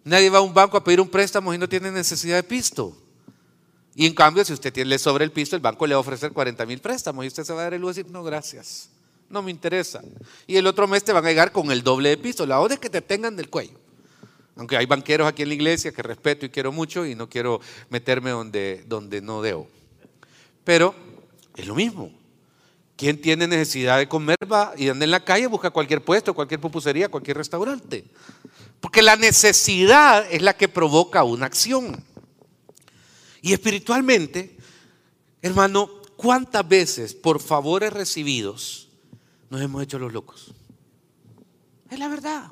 Nadie 0.04 0.28
va 0.28 0.38
a 0.38 0.42
un 0.42 0.52
banco 0.52 0.76
a 0.76 0.84
pedir 0.84 1.00
un 1.00 1.08
préstamo 1.08 1.54
y 1.54 1.58
no 1.58 1.66
tiene 1.70 1.90
necesidad 1.90 2.36
de 2.36 2.42
pisto. 2.42 2.94
Y 3.94 4.04
en 4.04 4.14
cambio, 4.14 4.44
si 4.44 4.52
usted 4.52 4.70
tiene 4.70 4.98
sobre 4.98 5.24
el 5.24 5.32
pisto, 5.32 5.56
el 5.56 5.62
banco 5.62 5.86
le 5.86 5.94
va 5.94 5.96
a 5.96 6.00
ofrecer 6.00 6.32
40 6.32 6.66
mil 6.66 6.80
préstamos 6.80 7.24
y 7.24 7.28
usted 7.28 7.44
se 7.44 7.54
va 7.54 7.60
a 7.60 7.64
dar 7.64 7.74
el 7.74 7.80
lujo 7.80 7.92
y 7.92 7.94
decir, 7.94 8.12
no, 8.12 8.22
gracias, 8.22 8.90
no 9.30 9.40
me 9.40 9.50
interesa. 9.50 10.02
Y 10.46 10.56
el 10.56 10.66
otro 10.66 10.86
mes 10.86 11.02
te 11.02 11.14
van 11.14 11.24
a 11.24 11.28
llegar 11.28 11.50
con 11.50 11.70
el 11.70 11.82
doble 11.82 12.10
de 12.10 12.18
pisto. 12.18 12.44
La 12.44 12.60
otra 12.60 12.74
es 12.74 12.80
que 12.80 12.90
te 12.90 13.00
tengan 13.00 13.36
del 13.36 13.48
cuello. 13.48 13.78
Aunque 14.56 14.76
hay 14.76 14.84
banqueros 14.84 15.26
aquí 15.26 15.44
en 15.44 15.48
la 15.48 15.54
iglesia 15.54 15.92
que 15.92 16.02
respeto 16.02 16.44
y 16.44 16.50
quiero 16.50 16.72
mucho 16.72 17.06
y 17.06 17.14
no 17.14 17.30
quiero 17.30 17.62
meterme 17.88 18.28
donde, 18.28 18.84
donde 18.86 19.22
no 19.22 19.40
debo. 19.40 19.66
Pero 20.62 20.94
es 21.56 21.66
lo 21.66 21.74
mismo. 21.74 22.12
¿Quién 22.96 23.20
tiene 23.20 23.46
necesidad 23.46 23.98
de 23.98 24.08
comer 24.08 24.36
va 24.50 24.74
y 24.76 24.88
anda 24.88 25.04
en 25.04 25.10
la 25.10 25.24
calle, 25.24 25.46
busca 25.46 25.70
cualquier 25.70 26.04
puesto, 26.04 26.34
cualquier 26.34 26.60
pupusería, 26.60 27.08
cualquier 27.08 27.38
restaurante? 27.38 28.04
Porque 28.78 29.00
la 29.00 29.16
necesidad 29.16 30.30
es 30.30 30.42
la 30.42 30.56
que 30.56 30.68
provoca 30.68 31.24
una 31.24 31.46
acción. 31.46 32.04
Y 33.40 33.54
espiritualmente, 33.54 34.56
hermano, 35.40 35.90
¿cuántas 36.16 36.68
veces 36.68 37.14
por 37.14 37.40
favores 37.40 37.92
recibidos 37.92 38.88
nos 39.48 39.62
hemos 39.62 39.82
hecho 39.82 39.98
los 39.98 40.12
locos? 40.12 40.52
Es 41.90 41.98
la 41.98 42.08
verdad. 42.08 42.50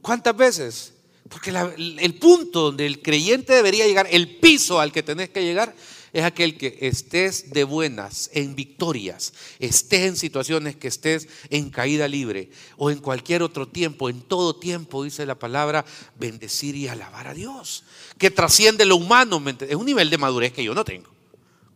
¿Cuántas 0.00 0.36
veces? 0.36 0.94
Porque 1.28 1.50
el 1.50 2.14
punto 2.18 2.60
donde 2.60 2.86
el 2.86 3.02
creyente 3.02 3.52
debería 3.52 3.86
llegar, 3.86 4.06
el 4.10 4.36
piso 4.36 4.78
al 4.78 4.92
que 4.92 5.02
tenés 5.02 5.30
que 5.30 5.42
llegar, 5.42 5.74
es 6.14 6.22
aquel 6.22 6.56
que 6.56 6.78
estés 6.80 7.50
de 7.50 7.64
buenas, 7.64 8.30
en 8.32 8.54
victorias, 8.54 9.34
estés 9.58 10.02
en 10.02 10.16
situaciones 10.16 10.76
que 10.76 10.86
estés 10.86 11.28
en 11.50 11.70
caída 11.70 12.06
libre 12.06 12.50
o 12.76 12.92
en 12.92 13.00
cualquier 13.00 13.42
otro 13.42 13.66
tiempo, 13.66 14.08
en 14.08 14.20
todo 14.22 14.54
tiempo, 14.54 15.02
dice 15.02 15.26
la 15.26 15.34
palabra, 15.34 15.84
bendecir 16.16 16.76
y 16.76 16.86
alabar 16.86 17.26
a 17.26 17.34
Dios, 17.34 17.82
que 18.16 18.30
trasciende 18.30 18.84
lo 18.84 18.94
humano. 18.94 19.42
Es 19.60 19.74
un 19.74 19.86
nivel 19.86 20.08
de 20.08 20.16
madurez 20.16 20.52
que 20.52 20.62
yo 20.62 20.72
no 20.72 20.84
tengo. 20.84 21.10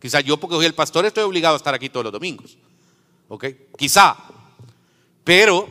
Quizá 0.01 0.21
yo 0.21 0.37
porque 0.37 0.55
soy 0.55 0.65
el 0.67 0.73
pastor 0.73 1.05
estoy 1.05 1.25
obligado 1.25 1.55
a 1.55 1.57
estar 1.57 1.73
aquí 1.73 1.89
todos 1.89 2.05
los 2.05 2.13
domingos. 2.13 2.57
¿Ok? 3.27 3.45
Quizá. 3.77 4.15
Pero 5.25 5.67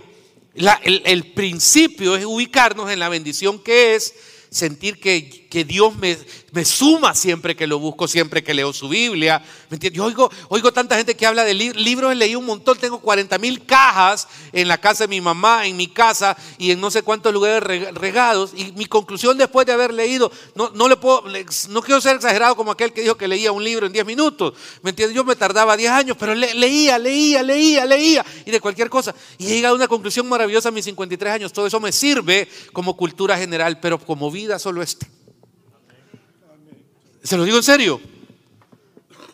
el, 0.55 1.03
el 1.07 1.33
principio 1.33 2.17
es 2.17 2.27
ubicarnos 2.27 2.91
en 2.91 2.99
la 2.99 3.09
bendición 3.09 3.59
que 3.61 3.95
es 3.95 4.15
sentir 4.51 4.99
que, 4.99 5.47
que 5.49 5.65
Dios 5.65 5.95
me, 5.97 6.17
me, 6.53 6.65
suma 6.65 7.15
siempre 7.15 7.55
que 7.55 7.67
lo 7.67 7.79
busco, 7.79 8.09
siempre 8.09 8.43
que 8.43 8.55
leo 8.55 8.73
su 8.73 8.89
Biblia. 8.89 9.43
¿Me 9.71 9.79
Yo 9.79 10.05
oigo, 10.05 10.31
oigo 10.49 10.73
tanta 10.73 10.97
gente 10.97 11.17
que 11.17 11.27
habla 11.27 11.45
de 11.45 11.55
libros, 11.55 12.13
he 12.13 12.15
leído 12.15 12.39
un 12.39 12.47
montón, 12.47 12.79
tengo 12.79 13.01
40 13.01 13.39
mil 13.39 13.65
cajas 13.65 14.29
en 14.53 14.69
la 14.69 14.79
casa 14.79 15.05
de 15.05 15.09
mi 15.09 15.21
mamá, 15.21 15.67
en 15.67 15.77
mi 15.77 15.89
casa 15.89 16.37
y 16.57 16.71
en 16.71 16.81
no 16.81 16.91
sé 16.91 17.03
cuántos 17.03 17.33
lugares 17.33 17.93
regados. 17.95 18.53
Y 18.55 18.73
mi 18.73 18.87
conclusión 18.87 19.37
después 19.37 19.67
de 19.67 19.73
haber 19.73 19.93
leído, 19.93 20.31
no, 20.55 20.71
no 20.71 20.89
le 20.89 20.97
puedo, 20.97 21.25
no 21.69 21.83
quiero 21.83 22.01
ser 22.01 22.17
exagerado 22.17 22.57
como 22.57 22.73
aquel 22.73 22.93
que 22.93 23.03
dijo 23.03 23.17
que 23.17 23.29
leía 23.29 23.53
un 23.53 23.63
libro 23.63 23.87
en 23.87 23.93
10 23.93 24.07
minutos. 24.07 24.55
¿Me 24.83 24.91
entiendes? 24.91 25.15
Yo 25.15 25.25
me 25.25 25.37
tardaba 25.37 25.77
10 25.77 25.91
años, 25.91 26.17
pero 26.19 26.35
leía, 26.35 26.99
leía, 26.99 27.43
leía, 27.43 27.85
leía 27.85 28.25
y 28.47 28.51
de 28.51 28.61
cualquier 28.61 28.89
cosa. 28.89 29.15
Y 29.37 29.47
he 29.47 29.51
llegado 29.51 29.75
a 29.75 29.77
una 29.77 29.89
conclusión 29.89 30.29
maravillosa 30.29 30.71
a 30.71 30.73
mis 30.73 30.85
53 30.87 31.33
años. 31.33 31.53
Todo 31.53 31.67
eso 31.67 31.81
me 31.81 31.93
sirve 31.93 32.49
como 32.73 32.97
cultura 32.97 33.37
general, 33.37 33.81
pero 33.81 33.99
como 33.99 34.31
vida 34.31 34.38
solo 34.59 34.83
este. 34.83 35.07
Se 37.23 37.37
lo 37.37 37.45
digo 37.45 37.57
en 37.57 37.63
serio. 37.63 38.01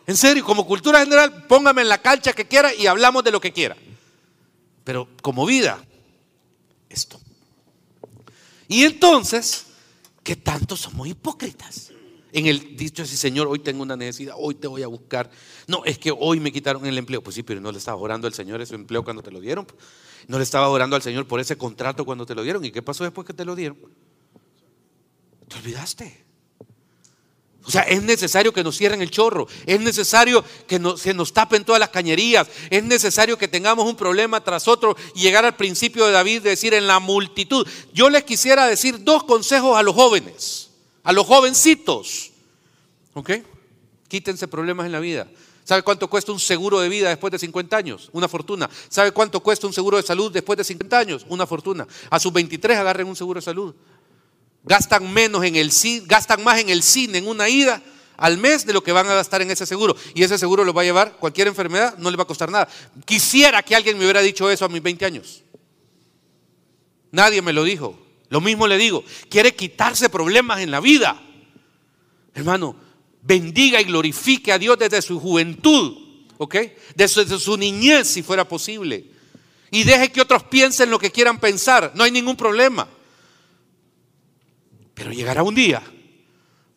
En 0.06 0.16
serio, 0.16 0.44
como 0.44 0.66
cultura 0.66 1.00
general, 1.00 1.46
póngame 1.46 1.82
en 1.82 1.88
la 1.88 1.98
cancha 1.98 2.32
que 2.32 2.46
quiera 2.46 2.74
y 2.74 2.86
hablamos 2.86 3.24
de 3.24 3.30
lo 3.30 3.40
que 3.40 3.52
quiera. 3.52 3.76
Pero 4.84 5.08
como 5.22 5.46
vida, 5.46 5.82
esto. 6.88 7.20
Y 8.68 8.84
entonces, 8.84 9.66
¿qué 10.22 10.36
tanto 10.36 10.76
somos 10.76 11.08
hipócritas? 11.08 11.90
En 12.32 12.46
el 12.46 12.76
dicho 12.76 13.04
así, 13.04 13.16
Señor, 13.16 13.46
hoy 13.46 13.60
tengo 13.60 13.82
una 13.82 13.96
necesidad, 13.96 14.34
hoy 14.36 14.56
te 14.56 14.66
voy 14.66 14.82
a 14.82 14.88
buscar. 14.88 15.30
No, 15.68 15.84
es 15.84 15.98
que 15.98 16.10
hoy 16.10 16.40
me 16.40 16.50
quitaron 16.52 16.84
el 16.84 16.98
empleo. 16.98 17.22
Pues 17.22 17.36
sí, 17.36 17.42
pero 17.44 17.60
no 17.60 17.70
le 17.70 17.78
estaba 17.78 17.96
orando 17.96 18.26
al 18.26 18.34
Señor 18.34 18.60
ese 18.60 18.74
empleo 18.74 19.04
cuando 19.04 19.22
te 19.22 19.30
lo 19.30 19.40
dieron. 19.40 19.66
No 20.26 20.38
le 20.38 20.42
estaba 20.42 20.68
orando 20.68 20.96
al 20.96 21.02
Señor 21.02 21.28
por 21.28 21.38
ese 21.38 21.56
contrato 21.56 22.04
cuando 22.04 22.26
te 22.26 22.34
lo 22.34 22.42
dieron. 22.42 22.64
¿Y 22.64 22.72
qué 22.72 22.82
pasó 22.82 23.04
después 23.04 23.26
que 23.26 23.32
te 23.32 23.44
lo 23.44 23.54
dieron? 23.54 23.78
Te 25.48 25.56
olvidaste. 25.56 26.24
O 27.66 27.70
sea, 27.70 27.82
es 27.82 28.02
necesario 28.02 28.52
que 28.52 28.62
nos 28.62 28.76
cierren 28.76 29.00
el 29.00 29.10
chorro, 29.10 29.48
es 29.64 29.80
necesario 29.80 30.44
que 30.66 30.78
se 30.98 31.14
nos 31.14 31.32
tapen 31.32 31.64
todas 31.64 31.80
las 31.80 31.88
cañerías, 31.88 32.46
es 32.68 32.84
necesario 32.84 33.38
que 33.38 33.48
tengamos 33.48 33.86
un 33.86 33.96
problema 33.96 34.44
tras 34.44 34.68
otro 34.68 34.94
y 35.14 35.22
llegar 35.22 35.46
al 35.46 35.56
principio 35.56 36.04
de 36.04 36.12
David, 36.12 36.42
de 36.42 36.50
decir 36.50 36.74
en 36.74 36.86
la 36.86 37.00
multitud. 37.00 37.66
Yo 37.94 38.10
les 38.10 38.24
quisiera 38.24 38.66
decir 38.66 39.02
dos 39.02 39.24
consejos 39.24 39.78
a 39.78 39.82
los 39.82 39.94
jóvenes, 39.94 40.70
a 41.04 41.12
los 41.14 41.26
jovencitos. 41.26 42.32
¿Ok? 43.14 43.30
Quítense 44.08 44.46
problemas 44.46 44.84
en 44.84 44.92
la 44.92 45.00
vida. 45.00 45.26
¿Sabe 45.64 45.80
cuánto 45.80 46.10
cuesta 46.10 46.32
un 46.32 46.40
seguro 46.40 46.80
de 46.80 46.90
vida 46.90 47.08
después 47.08 47.30
de 47.30 47.38
50 47.38 47.74
años? 47.74 48.10
Una 48.12 48.28
fortuna. 48.28 48.68
¿Sabe 48.90 49.12
cuánto 49.12 49.40
cuesta 49.40 49.66
un 49.66 49.72
seguro 49.72 49.96
de 49.96 50.02
salud 50.02 50.30
después 50.30 50.58
de 50.58 50.64
50 50.64 50.98
años? 50.98 51.24
Una 51.30 51.46
fortuna. 51.46 51.86
A 52.10 52.20
sus 52.20 52.30
23 52.30 52.76
agarren 52.76 53.06
un 53.06 53.16
seguro 53.16 53.40
de 53.40 53.44
salud 53.44 53.74
gastan 54.64 55.12
menos 55.12 55.44
en 55.44 55.56
el 55.56 55.70
gastan 56.06 56.42
más 56.42 56.58
en 56.60 56.70
el 56.70 56.82
cine 56.82 57.18
en 57.18 57.28
una 57.28 57.48
ida 57.48 57.82
al 58.16 58.38
mes 58.38 58.64
de 58.66 58.72
lo 58.72 58.82
que 58.82 58.92
van 58.92 59.06
a 59.08 59.14
gastar 59.14 59.42
en 59.42 59.50
ese 59.50 59.66
seguro. 59.66 59.96
Y 60.14 60.22
ese 60.22 60.38
seguro 60.38 60.64
lo 60.64 60.72
va 60.72 60.82
a 60.82 60.84
llevar 60.84 61.16
cualquier 61.18 61.48
enfermedad, 61.48 61.96
no 61.98 62.10
le 62.10 62.16
va 62.16 62.22
a 62.24 62.26
costar 62.26 62.50
nada. 62.50 62.68
Quisiera 63.04 63.62
que 63.62 63.74
alguien 63.74 63.98
me 63.98 64.04
hubiera 64.04 64.22
dicho 64.22 64.50
eso 64.50 64.64
a 64.64 64.68
mis 64.68 64.82
20 64.82 65.04
años. 65.04 65.42
Nadie 67.10 67.42
me 67.42 67.52
lo 67.52 67.64
dijo. 67.64 67.98
Lo 68.28 68.40
mismo 68.40 68.66
le 68.66 68.78
digo, 68.78 69.04
quiere 69.28 69.54
quitarse 69.54 70.08
problemas 70.08 70.60
en 70.60 70.70
la 70.70 70.80
vida. 70.80 71.22
Hermano, 72.34 72.74
bendiga 73.22 73.80
y 73.80 73.84
glorifique 73.84 74.50
a 74.50 74.58
Dios 74.58 74.78
desde 74.78 75.02
su 75.02 75.20
juventud, 75.20 75.96
¿ok? 76.38 76.56
Desde 76.96 77.38
su 77.38 77.56
niñez, 77.56 78.08
si 78.08 78.22
fuera 78.22 78.48
posible. 78.48 79.04
Y 79.70 79.84
deje 79.84 80.10
que 80.10 80.20
otros 80.20 80.44
piensen 80.44 80.90
lo 80.90 80.98
que 80.98 81.12
quieran 81.12 81.38
pensar. 81.38 81.92
No 81.94 82.04
hay 82.04 82.10
ningún 82.10 82.36
problema. 82.36 82.88
Pero 84.94 85.12
llegará 85.12 85.42
un 85.42 85.54
día 85.54 85.82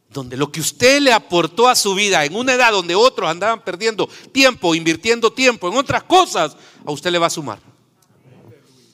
donde 0.09 0.37
lo 0.37 0.51
que 0.51 0.61
usted 0.61 1.01
le 1.01 1.11
aportó 1.11 1.67
a 1.67 1.75
su 1.75 1.93
vida 1.93 2.25
en 2.25 2.35
una 2.35 2.53
edad 2.53 2.71
donde 2.71 2.95
otros 2.95 3.29
andaban 3.29 3.63
perdiendo 3.63 4.07
tiempo, 4.31 4.73
invirtiendo 4.73 5.31
tiempo 5.31 5.67
en 5.67 5.77
otras 5.77 6.03
cosas, 6.03 6.55
a 6.85 6.91
usted 6.91 7.11
le 7.11 7.19
va 7.19 7.27
a 7.27 7.31
sumar. 7.31 7.59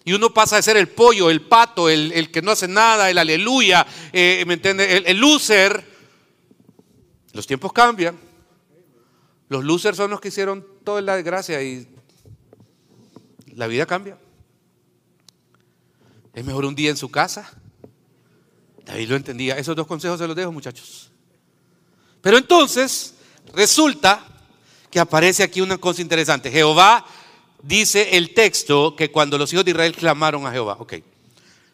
Y 0.03 0.12
uno 0.12 0.34
pasa 0.34 0.58
de 0.58 0.63
ser 0.63 0.75
el 0.75 0.89
pollo, 0.89 1.30
el 1.30 1.42
pato, 1.42 1.89
el, 1.89 2.30
que 2.30 2.42
no 2.42 2.51
hace 2.51 2.68
nada, 2.68 3.10
el 3.10 3.18
aleluya, 3.18 3.88
eh, 4.12 4.44
¿me 4.46 4.56
entiende? 4.56 4.98
El, 4.98 5.06
el 5.08 5.18
loser. 5.18 5.94
Los 7.32 7.48
tiempos 7.48 7.72
cambian. 7.72 8.20
Los 9.48 9.63
losers 9.63 9.96
son 9.96 10.12
los 10.12 10.20
que 10.20 10.27
hicieron 10.27 10.65
toda 10.84 11.01
la 11.01 11.15
desgracia 11.15 11.62
y 11.63 11.88
la 13.56 13.68
vida 13.68 13.86
cambia. 13.86 14.18
Es 16.34 16.44
mejor 16.44 16.65
un 16.65 16.75
día 16.75 16.89
en 16.89 16.98
su 16.98 17.10
casa 17.10 17.50
David 18.86 19.10
lo 19.10 19.16
entendía. 19.16 19.58
Esos 19.58 19.75
dos 19.75 19.88
consejos 19.88 20.20
se 20.20 20.28
los 20.28 20.36
dejo, 20.36 20.52
muchachos. 20.52 21.10
Pero 22.22 22.38
entonces, 22.38 23.16
resulta 23.54 24.25
que 24.90 25.00
aparece 25.00 25.44
aquí 25.44 25.62
una 25.62 25.78
cosa 25.78 26.02
interesante. 26.02 26.52
Jehová 26.52 27.06
dice 27.62 28.16
el 28.18 28.34
texto 28.34 28.96
que 28.96 29.12
cuando 29.12 29.38
los 29.38 29.52
hijos 29.54 29.66
de 29.66 29.72
Israel 29.72 29.96
clamaron 29.96 30.46
a 30.46 30.52
Jehová, 30.52 30.78
ok, 30.80 30.94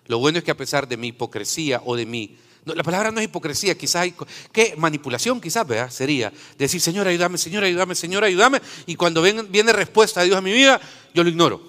lo 0.07 0.19
bueno 0.19 0.39
es 0.39 0.43
que 0.43 0.51
a 0.51 0.57
pesar 0.57 0.87
de 0.87 0.97
mi 0.97 1.07
hipocresía 1.07 1.81
o 1.85 1.95
de 1.95 2.05
mi 2.05 2.37
la 2.65 2.83
palabra 2.83 3.11
no 3.11 3.19
es 3.19 3.25
hipocresía, 3.25 3.77
quizás 3.77 4.03
hay, 4.03 4.13
¿qué? 4.51 4.75
Manipulación 4.77 5.39
quizás, 5.41 5.65
¿verdad? 5.65 5.89
Sería 5.89 6.31
decir, 6.57 6.81
Señor, 6.81 7.07
ayúdame, 7.07 7.37
Señor, 7.37 7.63
ayúdame, 7.63 7.95
Señor, 7.95 8.23
ayúdame. 8.23 8.61
Y 8.85 8.95
cuando 8.95 9.21
viene 9.21 9.73
respuesta 9.73 10.19
de 10.19 10.27
Dios 10.27 10.37
a 10.37 10.41
mi 10.41 10.51
vida, 10.51 10.79
yo 11.13 11.23
lo 11.23 11.29
ignoro. 11.29 11.61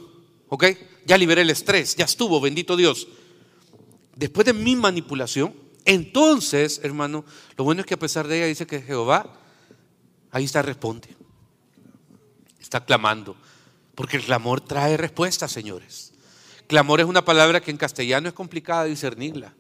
¿Ok? 0.49 0.65
Ya 1.07 1.17
liberé 1.17 1.43
el 1.43 1.51
estrés, 1.51 1.97
ya 1.97 2.05
estuvo, 2.05 2.41
bendito 2.41 2.77
Dios. 2.77 3.07
Después 4.21 4.45
de 4.45 4.53
mi 4.53 4.77
manipulación, 4.77 5.55
entonces, 5.87 6.83
hermano, 6.83 7.25
lo 7.57 7.65
bueno 7.65 7.81
es 7.81 7.87
que 7.87 7.95
a 7.95 7.99
pesar 7.99 8.29
de 8.29 8.37
ella 8.37 8.47
dice 8.49 8.67
que 8.67 8.83
Jehová, 8.83 9.33
ahí 10.31 10.45
está, 10.45 10.61
responde. 10.61 11.09
Está 12.61 12.85
clamando. 12.85 13.35
Porque 13.95 14.19
el 14.19 14.23
clamor 14.23 14.61
trae 14.61 14.99
respuesta, 14.99 15.49
señores. 15.49 16.13
Clamor 16.67 17.01
es 17.01 17.07
una 17.07 17.25
palabra 17.25 17.63
que 17.63 17.71
en 17.71 17.79
castellano 17.79 18.29
es 18.29 18.35
complicada 18.35 18.85
discernirla. 18.85 19.55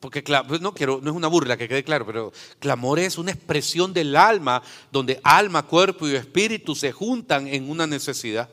Porque 0.00 0.22
pues 0.46 0.60
no 0.60 0.74
quiero, 0.74 1.00
no 1.02 1.10
es 1.10 1.16
una 1.16 1.28
burla 1.28 1.56
que 1.56 1.66
quede 1.66 1.82
claro, 1.82 2.04
pero 2.04 2.30
clamor 2.58 2.98
es 2.98 3.16
una 3.16 3.30
expresión 3.30 3.94
del 3.94 4.16
alma 4.16 4.62
donde 4.92 5.18
alma, 5.24 5.62
cuerpo 5.62 6.06
y 6.06 6.14
espíritu 6.14 6.74
se 6.74 6.92
juntan 6.92 7.48
en 7.48 7.70
una 7.70 7.86
necesidad. 7.86 8.50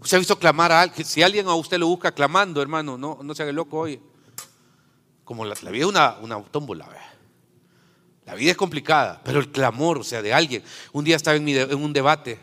Usted 0.00 0.18
ha 0.18 0.20
visto 0.20 0.38
clamar 0.38 0.70
a 0.70 0.82
alguien, 0.82 1.04
si 1.04 1.20
alguien 1.20 1.48
a 1.48 1.54
usted 1.56 1.78
lo 1.78 1.88
busca 1.88 2.12
clamando, 2.12 2.62
hermano, 2.62 2.96
no, 2.96 3.18
no 3.24 3.34
se 3.34 3.42
haga 3.42 3.50
loco 3.50 3.80
hoy. 3.80 4.00
Como 5.30 5.44
la, 5.44 5.54
vida 5.70 5.84
es 5.84 5.88
una, 5.88 6.16
una 6.22 6.42
tómbola, 6.42 6.88
la 8.26 8.34
vida 8.34 8.50
es 8.50 8.56
complicada, 8.56 9.20
pero 9.22 9.38
el 9.38 9.52
clamor, 9.52 9.98
o 9.98 10.02
sea, 10.02 10.22
de 10.22 10.34
alguien. 10.34 10.60
Un 10.92 11.04
día 11.04 11.14
estaba 11.14 11.36
en, 11.36 11.72
un 11.76 11.92
debate, 11.92 12.36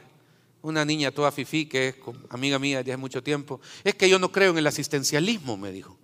una 0.61 0.85
niña 0.85 1.11
toda 1.11 1.33
fifí, 1.33 1.65
que 1.65 1.89
es 1.89 1.95
amiga 2.29 2.57
mía 2.59 2.83
de 2.83 2.93
hace 2.93 2.97
mucho 2.97 3.21
tiempo, 3.21 3.59
es 3.83 3.93
que 3.95 4.07
yo 4.09 4.19
no 4.19 4.31
creo 4.31 4.51
en 4.51 4.59
el 4.59 4.67
asistencialismo, 4.67 5.57
me 5.57 5.73
dijo 5.73 5.97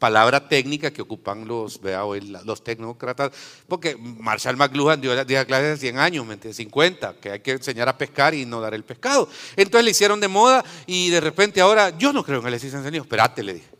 palabra 0.00 0.48
técnica 0.48 0.92
que 0.92 1.02
ocupan 1.02 1.46
los, 1.46 1.80
vea, 1.80 2.02
los 2.44 2.64
tecnócratas, 2.64 3.30
porque 3.68 3.94
Marshall 3.96 4.56
McLuhan 4.56 5.00
dio, 5.00 5.24
dio 5.24 5.46
clases 5.46 5.78
de 5.80 5.86
100 5.86 5.98
años, 5.98 6.26
50, 6.50 7.14
que 7.20 7.30
hay 7.30 7.38
que 7.38 7.52
enseñar 7.52 7.88
a 7.88 7.96
pescar 7.96 8.34
y 8.34 8.44
no 8.44 8.60
dar 8.60 8.74
el 8.74 8.82
pescado. 8.82 9.28
Entonces 9.54 9.84
le 9.84 9.92
hicieron 9.92 10.18
de 10.18 10.26
moda 10.26 10.64
y 10.84 11.10
de 11.10 11.20
repente 11.20 11.60
ahora, 11.60 11.96
yo 11.96 12.12
no 12.12 12.24
creo 12.24 12.40
en 12.40 12.48
el 12.48 12.54
asistencialismo, 12.54 13.04
espérate, 13.04 13.44
le 13.44 13.54
dije. 13.54 13.71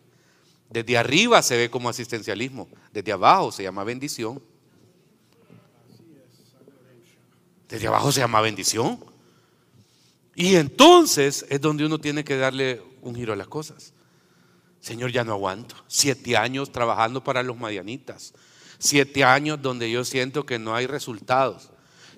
Desde 0.73 0.97
arriba 0.97 1.43
se 1.43 1.57
ve 1.57 1.71
como 1.71 1.91
asistencialismo, 1.91 2.67
desde 2.93 3.12
abajo 3.12 3.52
se 3.52 3.62
llama 3.62 3.85
bendición. 3.85 4.43
Desde 7.69 7.87
abajo 7.87 8.11
se 8.11 8.21
llama 8.21 8.41
bendición. 8.41 8.99
Y 10.35 10.57
entonces 10.57 11.45
es 11.50 11.61
donde 11.61 11.85
uno 11.85 11.99
tiene 11.99 12.25
que 12.25 12.38
darle 12.38 12.83
un 13.02 13.14
giro 13.14 13.35
a 13.35 13.37
las 13.37 13.49
cosas. 13.49 13.93
Señor, 14.81 15.12
ya 15.12 15.25
no 15.25 15.33
aguanto. 15.33 15.75
Siete 15.88 16.38
años 16.38 16.73
trabajando 16.73 17.23
para 17.23 17.43
los 17.43 17.59
madianitas. 17.59 18.33
Siete 18.79 19.25
años 19.25 19.61
donde 19.61 19.91
yo 19.91 20.05
siento 20.05 20.47
que 20.47 20.59
no 20.59 20.75
hay 20.75 20.87
resultados. 20.87 21.72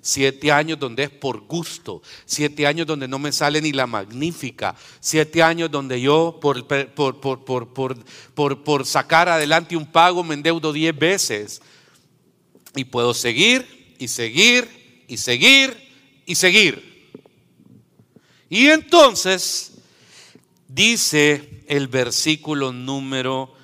Siete 0.07 0.51
años 0.51 0.77
donde 0.77 1.01
es 1.01 1.09
por 1.09 1.47
gusto. 1.47 2.03
Siete 2.27 2.67
años 2.67 2.85
donde 2.85 3.07
no 3.07 3.17
me 3.17 3.31
sale 3.31 3.59
ni 3.59 3.71
la 3.71 3.87
magnífica. 3.87 4.75
Siete 4.99 5.41
años 5.41 5.71
donde 5.71 5.99
yo 5.99 6.37
por, 6.39 6.67
por, 6.67 7.19
por, 8.35 8.63
por 8.63 8.85
sacar 8.85 9.29
adelante 9.29 9.75
un 9.75 9.91
pago 9.91 10.23
me 10.23 10.35
endeudo 10.35 10.71
diez 10.71 10.95
veces. 10.95 11.59
Y 12.75 12.83
puedo 12.83 13.15
seguir 13.15 13.95
y 13.97 14.07
seguir 14.07 15.05
y 15.07 15.17
seguir 15.17 15.75
y 16.27 16.35
seguir. 16.35 17.09
Y 18.47 18.67
entonces 18.67 19.71
dice 20.67 21.63
el 21.65 21.87
versículo 21.87 22.71
número 22.71 23.55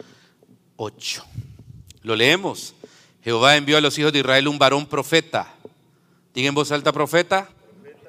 8. 0.77 1.23
Lo 2.01 2.15
leemos. 2.15 2.73
Jehová 3.23 3.57
envió 3.57 3.77
a 3.77 3.81
los 3.81 3.95
hijos 3.99 4.11
de 4.11 4.21
Israel 4.21 4.47
un 4.47 4.57
varón 4.57 4.87
profeta. 4.87 5.60
¿Diga 6.33 6.49
en 6.49 6.55
voz 6.55 6.71
alta 6.71 6.91
profeta? 6.91 7.49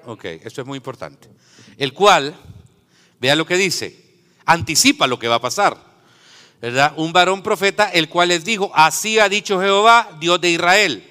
Ok, 0.07 0.25
esto 0.25 0.61
es 0.61 0.67
muy 0.67 0.77
importante. 0.77 1.29
El 1.77 1.93
cual, 1.93 2.35
vea 3.21 3.37
lo 3.37 3.47
que 3.47 3.57
dice, 3.57 3.97
anticipa 4.45 5.07
lo 5.07 5.19
que 5.19 5.29
va 5.29 5.37
a 5.37 5.41
pasar. 5.41 5.77
¿Verdad? 6.61 6.95
Un 6.97 7.13
varón 7.13 7.43
profeta, 7.43 7.89
el 7.89 8.09
cual 8.09 8.29
les 8.29 8.45
dijo, 8.45 8.71
así 8.75 9.19
ha 9.19 9.29
dicho 9.29 9.61
Jehová, 9.61 10.17
Dios 10.21 10.41
de 10.41 10.51
Israel, 10.51 11.05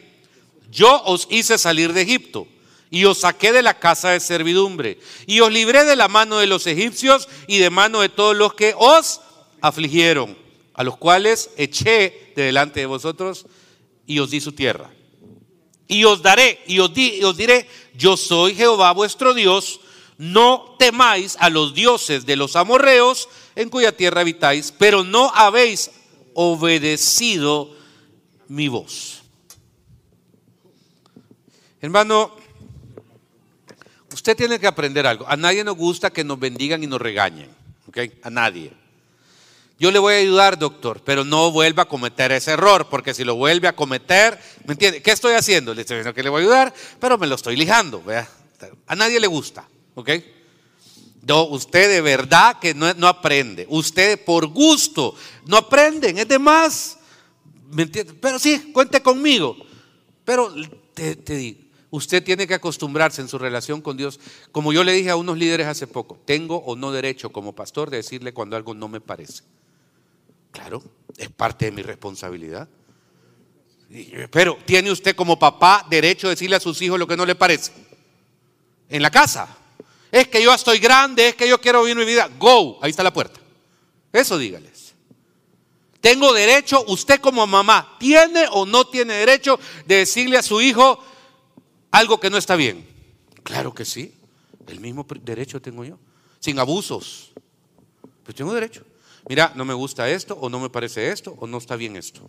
yo 0.72 1.04
os 1.04 1.28
hice 1.30 1.58
salir 1.58 1.92
de 1.92 2.04
Egipto 2.04 2.48
y 2.90 3.04
os 3.04 3.20
saqué 3.20 3.52
de 3.52 3.62
la 3.62 3.78
casa 3.78 4.12
de 4.12 4.20
servidumbre, 4.20 5.00
y 5.26 5.42
os 5.42 5.52
libré 5.52 5.84
de 5.84 5.96
la 5.96 6.08
mano 6.08 6.38
de 6.38 6.48
los 6.48 6.68
egipcios 6.68 7.28
y 7.48 7.58
de 7.58 7.70
mano 7.70 8.02
de 8.02 8.10
todos 8.10 8.36
los 8.36 8.54
que 8.54 8.74
os 8.78 9.22
afligieron, 9.62 10.38
a 10.74 10.84
los 10.84 10.98
cuales 10.98 11.52
eché 11.58 12.34
de 12.36 12.44
delante 12.44 12.82
de 12.82 12.86
vosotros 12.86 13.46
y 14.06 14.20
os 14.20 14.30
di 14.30 14.42
su 14.42 14.54
tierra. 14.54 14.90
Y 15.92 16.06
os 16.06 16.22
daré, 16.22 16.64
y 16.68 16.80
os, 16.80 16.92
y 16.96 17.22
os 17.24 17.36
diré, 17.36 17.68
yo 17.94 18.16
soy 18.16 18.56
Jehová 18.56 18.94
vuestro 18.94 19.34
Dios, 19.34 19.82
no 20.18 20.76
temáis 20.80 21.36
a 21.40 21.50
los 21.50 21.74
dioses 21.74 22.26
de 22.26 22.38
los 22.38 22.56
amorreos 22.56 23.28
en 23.56 23.70
cuya 23.70 23.92
tierra 23.92 24.22
habitáis, 24.22 24.72
pero 24.72 25.04
no 25.04 25.30
habéis 25.36 25.92
obedecido 26.34 27.76
mi 28.48 28.70
voz. 28.70 29.22
Hermano, 31.82 32.32
Usted 34.14 34.36
tiene 34.36 34.60
que 34.60 34.68
aprender 34.68 35.08
algo. 35.08 35.26
A 35.28 35.38
nadie 35.38 35.64
nos 35.64 35.76
gusta 35.76 36.12
que 36.12 36.24
nos 36.24 36.40
bendigan 36.40 36.84
y 36.84 36.88
nos 36.88 37.02
regañen. 37.02 37.50
¿ok? 37.88 37.98
A 38.24 38.30
nadie. 38.30 38.74
Yo 39.82 39.90
le 39.90 39.98
voy 39.98 40.14
a 40.14 40.18
ayudar, 40.18 40.60
doctor, 40.60 41.02
pero 41.04 41.24
no 41.24 41.50
vuelva 41.50 41.82
a 41.82 41.88
cometer 41.88 42.32
ese 42.32 42.52
error, 42.52 42.88
porque 42.88 43.16
si 43.16 43.24
lo 43.24 43.34
vuelve 43.34 43.68
a 43.68 43.76
cometer, 43.76 44.40
¿me 44.64 44.74
entiende? 44.74 45.02
¿Qué 45.02 45.10
estoy 45.10 45.34
haciendo? 45.34 45.74
Le 45.74 45.82
estoy 45.82 45.98
diciendo 45.98 46.14
que 46.14 46.22
le 46.22 46.30
voy 46.30 46.42
a 46.42 46.44
ayudar, 46.44 46.74
pero 47.00 47.18
me 47.18 47.26
lo 47.26 47.34
estoy 47.34 47.56
lijando. 47.56 48.00
¿vea? 48.04 48.30
A 48.86 48.96
nadie 48.96 49.20
le 49.20 49.26
gusta. 49.26 49.68
¿Ok? 49.96 50.12
No, 51.24 51.46
usted 51.46 51.90
de 51.90 52.02
verdad 52.02 52.60
que 52.60 52.76
no, 52.76 52.94
no 52.94 53.08
aprende. 53.08 53.66
Usted 53.70 54.24
por 54.24 54.46
gusto 54.46 55.16
no 55.48 55.58
aprenden, 55.58 56.20
es 56.20 56.28
de 56.28 56.38
más. 56.38 57.00
¿Me 57.72 57.82
entiende? 57.82 58.14
Pero 58.14 58.38
sí, 58.38 58.72
cuente 58.72 59.02
conmigo. 59.02 59.58
Pero 60.24 60.54
te, 60.94 61.16
te 61.16 61.36
digo, 61.36 61.60
Usted 61.90 62.24
tiene 62.24 62.46
que 62.46 62.54
acostumbrarse 62.54 63.20
en 63.20 63.28
su 63.28 63.40
relación 63.40 63.82
con 63.82 63.98
Dios. 63.98 64.20
Como 64.52 64.74
yo 64.74 64.84
le 64.84 64.94
dije 64.94 65.10
a 65.10 65.16
unos 65.16 65.40
líderes 65.40 65.66
hace 65.66 65.88
poco, 65.88 66.20
tengo 66.24 66.58
o 66.58 66.76
no 66.76 66.92
derecho 66.92 67.32
como 67.32 67.56
pastor 67.56 67.90
de 67.90 67.98
decirle 67.98 68.32
cuando 68.32 68.56
algo 68.56 68.76
no 68.76 68.88
me 68.88 69.02
parece. 69.02 69.42
Claro, 70.52 70.84
es 71.18 71.30
parte 71.30 71.66
de 71.66 71.72
mi 71.72 71.82
responsabilidad. 71.82 72.68
Pero 74.32 74.58
¿tiene 74.66 74.92
usted 74.92 75.16
como 75.16 75.38
papá 75.38 75.86
derecho 75.90 76.28
a 76.28 76.32
decirle 76.32 76.56
a 76.56 76.60
sus 76.60 76.82
hijos 76.82 76.98
lo 76.98 77.08
que 77.08 77.18
no 77.18 77.26
le 77.26 77.36
parece? 77.36 77.72
En 78.90 79.02
la 79.02 79.10
casa. 79.10 79.58
Es 80.12 80.28
que 80.28 80.42
yo 80.42 80.54
estoy 80.54 80.80
grande, 80.80 81.30
es 81.30 81.36
que 81.36 81.48
yo 81.48 81.60
quiero 81.60 81.84
vivir 81.84 81.98
mi 81.98 82.06
vida. 82.06 82.30
Go, 82.38 82.80
ahí 82.82 82.90
está 82.90 83.04
la 83.04 83.14
puerta. 83.14 83.40
Eso 84.12 84.38
dígales. 84.38 84.94
Tengo 86.02 86.34
derecho, 86.34 86.84
usted 86.88 87.22
como 87.22 87.46
mamá, 87.46 87.96
¿tiene 88.00 88.46
o 88.52 88.66
no 88.66 88.88
tiene 88.88 89.14
derecho 89.14 89.60
de 89.86 89.98
decirle 89.98 90.38
a 90.38 90.44
su 90.44 90.60
hijo, 90.60 91.02
algo 91.92 92.20
que 92.20 92.30
no 92.30 92.38
está 92.38 92.56
bien? 92.56 92.88
Claro 93.44 93.74
que 93.74 93.86
sí. 93.86 94.14
El 94.68 94.80
mismo 94.80 95.06
derecho 95.22 95.62
tengo 95.62 95.84
yo. 95.84 96.00
Sin 96.40 96.58
abusos. 96.60 97.32
Pues 98.24 98.36
tengo 98.36 98.54
derecho. 98.54 98.84
Mira, 99.28 99.52
no 99.56 99.66
me 99.66 99.74
gusta 99.74 100.10
esto, 100.10 100.36
o 100.36 100.50
no 100.50 100.60
me 100.60 100.70
parece 100.70 101.12
esto, 101.12 101.36
o 101.40 101.48
no 101.48 101.58
está 101.58 101.76
bien 101.76 101.96
esto. 101.96 102.22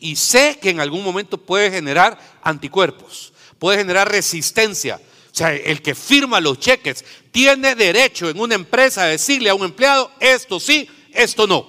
Y 0.00 0.16
sé 0.16 0.58
que 0.60 0.70
en 0.70 0.80
algún 0.80 1.02
momento 1.02 1.38
puede 1.38 1.70
generar 1.70 2.18
anticuerpos, 2.42 3.32
puede 3.58 3.78
generar 3.78 4.10
resistencia. 4.10 4.96
O 4.96 5.34
sea, 5.36 5.54
el 5.54 5.82
que 5.82 5.94
firma 5.94 6.40
los 6.40 6.58
cheques 6.58 7.04
tiene 7.30 7.74
derecho 7.74 8.28
en 8.28 8.40
una 8.40 8.54
empresa 8.54 9.02
a 9.02 9.06
decirle 9.06 9.50
a 9.50 9.54
un 9.54 9.64
empleado, 9.64 10.10
esto 10.20 10.58
sí, 10.58 10.88
esto 11.12 11.46
no. 11.46 11.66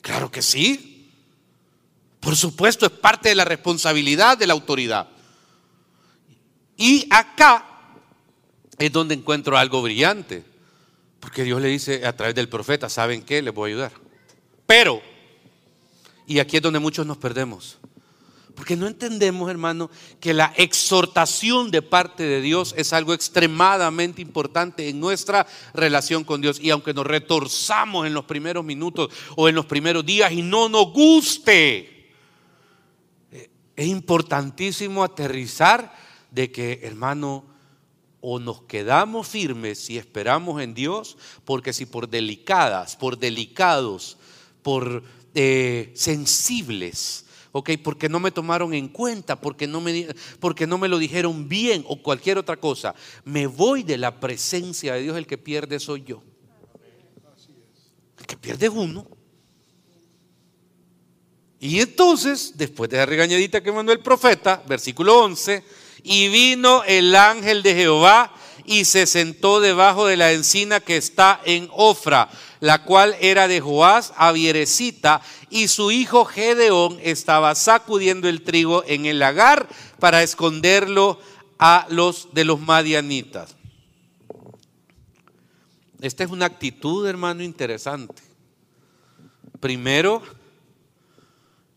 Claro 0.00 0.30
que 0.30 0.42
sí. 0.42 1.10
Por 2.20 2.36
supuesto, 2.36 2.86
es 2.86 2.92
parte 2.92 3.28
de 3.28 3.34
la 3.34 3.44
responsabilidad 3.44 4.38
de 4.38 4.46
la 4.46 4.52
autoridad. 4.52 5.08
Y 6.76 7.06
acá 7.10 7.66
es 8.78 8.92
donde 8.92 9.14
encuentro 9.14 9.56
algo 9.56 9.82
brillante. 9.82 10.44
Porque 11.26 11.42
Dios 11.42 11.60
le 11.60 11.66
dice 11.66 12.06
a 12.06 12.14
través 12.14 12.36
del 12.36 12.48
profeta, 12.48 12.88
¿saben 12.88 13.20
qué? 13.20 13.42
Les 13.42 13.52
voy 13.52 13.68
a 13.68 13.74
ayudar. 13.74 13.92
Pero, 14.64 15.02
y 16.24 16.38
aquí 16.38 16.58
es 16.58 16.62
donde 16.62 16.78
muchos 16.78 17.04
nos 17.04 17.16
perdemos. 17.16 17.78
Porque 18.54 18.76
no 18.76 18.86
entendemos, 18.86 19.50
hermano, 19.50 19.90
que 20.20 20.32
la 20.32 20.52
exhortación 20.56 21.72
de 21.72 21.82
parte 21.82 22.22
de 22.22 22.40
Dios 22.40 22.76
es 22.78 22.92
algo 22.92 23.12
extremadamente 23.12 24.22
importante 24.22 24.88
en 24.88 25.00
nuestra 25.00 25.48
relación 25.74 26.22
con 26.22 26.40
Dios. 26.40 26.60
Y 26.60 26.70
aunque 26.70 26.94
nos 26.94 27.04
retorzamos 27.04 28.06
en 28.06 28.14
los 28.14 28.24
primeros 28.26 28.64
minutos 28.64 29.10
o 29.34 29.48
en 29.48 29.56
los 29.56 29.66
primeros 29.66 30.06
días 30.06 30.30
y 30.30 30.42
no 30.42 30.68
nos 30.68 30.92
guste, 30.92 32.12
es 33.74 33.86
importantísimo 33.88 35.02
aterrizar 35.02 35.92
de 36.30 36.52
que, 36.52 36.82
hermano, 36.84 37.55
o 38.20 38.38
nos 38.38 38.62
quedamos 38.62 39.28
firmes 39.28 39.88
y 39.90 39.98
esperamos 39.98 40.60
en 40.62 40.74
Dios, 40.74 41.16
porque 41.44 41.72
si 41.72 41.86
por 41.86 42.08
delicadas, 42.08 42.96
por 42.96 43.18
delicados, 43.18 44.16
por 44.62 45.02
eh, 45.34 45.92
sensibles. 45.94 47.24
¿ok? 47.52 47.70
Porque 47.82 48.08
no 48.08 48.20
me 48.20 48.30
tomaron 48.30 48.74
en 48.74 48.88
cuenta, 48.88 49.40
porque 49.40 49.66
no, 49.66 49.80
me, 49.80 50.08
porque 50.40 50.66
no 50.66 50.76
me 50.76 50.88
lo 50.88 50.98
dijeron 50.98 51.48
bien 51.48 51.84
o 51.88 52.02
cualquier 52.02 52.36
otra 52.36 52.58
cosa. 52.58 52.94
Me 53.24 53.46
voy 53.46 53.82
de 53.82 53.96
la 53.96 54.20
presencia 54.20 54.92
de 54.92 55.02
Dios, 55.02 55.16
el 55.16 55.26
que 55.26 55.38
pierde 55.38 55.80
soy 55.80 56.04
yo. 56.04 56.22
El 58.18 58.26
que 58.26 58.36
pierde 58.36 58.66
es 58.66 58.72
uno. 58.72 59.06
Y 61.58 61.80
entonces, 61.80 62.52
después 62.56 62.90
de 62.90 62.98
la 62.98 63.06
regañadita 63.06 63.62
que 63.62 63.72
mandó 63.72 63.92
el 63.92 64.00
profeta, 64.00 64.62
versículo 64.68 65.24
11, 65.24 65.64
y 66.08 66.28
vino 66.28 66.84
el 66.84 67.16
ángel 67.16 67.64
de 67.64 67.74
Jehová 67.74 68.32
y 68.64 68.84
se 68.84 69.06
sentó 69.06 69.58
debajo 69.58 70.06
de 70.06 70.16
la 70.16 70.32
encina 70.32 70.78
que 70.78 70.96
está 70.96 71.40
en 71.44 71.68
Ofra, 71.72 72.28
la 72.60 72.84
cual 72.84 73.16
era 73.20 73.48
de 73.48 73.60
Joás 73.60 74.12
Avierecita, 74.16 75.20
y 75.50 75.66
su 75.66 75.90
hijo 75.90 76.24
Gedeón 76.24 77.00
estaba 77.02 77.56
sacudiendo 77.56 78.28
el 78.28 78.42
trigo 78.42 78.84
en 78.86 79.06
el 79.06 79.18
lagar 79.18 79.68
para 79.98 80.22
esconderlo 80.22 81.18
a 81.58 81.86
los 81.90 82.32
de 82.32 82.44
los 82.44 82.60
madianitas. 82.60 83.56
Esta 86.00 86.22
es 86.22 86.30
una 86.30 86.46
actitud, 86.46 87.04
hermano, 87.08 87.42
interesante. 87.42 88.22
Primero, 89.58 90.22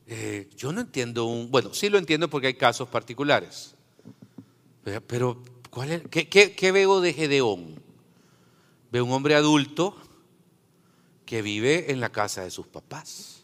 eh, 0.05 0.49
yo 0.55 0.71
no 0.71 0.81
entiendo 0.81 1.25
un, 1.25 1.49
bueno, 1.49 1.73
sí 1.73 1.89
lo 1.89 1.97
entiendo 1.97 2.29
porque 2.29 2.47
hay 2.47 2.55
casos 2.55 2.89
particulares, 2.89 3.75
pero 4.83 5.43
¿cuál 5.69 5.91
es, 5.91 6.01
qué, 6.09 6.27
qué 6.27 6.71
veo 6.71 7.01
de 7.01 7.13
Gedeón? 7.13 7.81
Veo 8.91 9.05
un 9.05 9.11
hombre 9.11 9.35
adulto 9.35 9.95
que 11.25 11.41
vive 11.41 11.91
en 11.91 11.99
la 11.99 12.09
casa 12.09 12.43
de 12.43 12.49
sus 12.49 12.65
papás. 12.65 13.43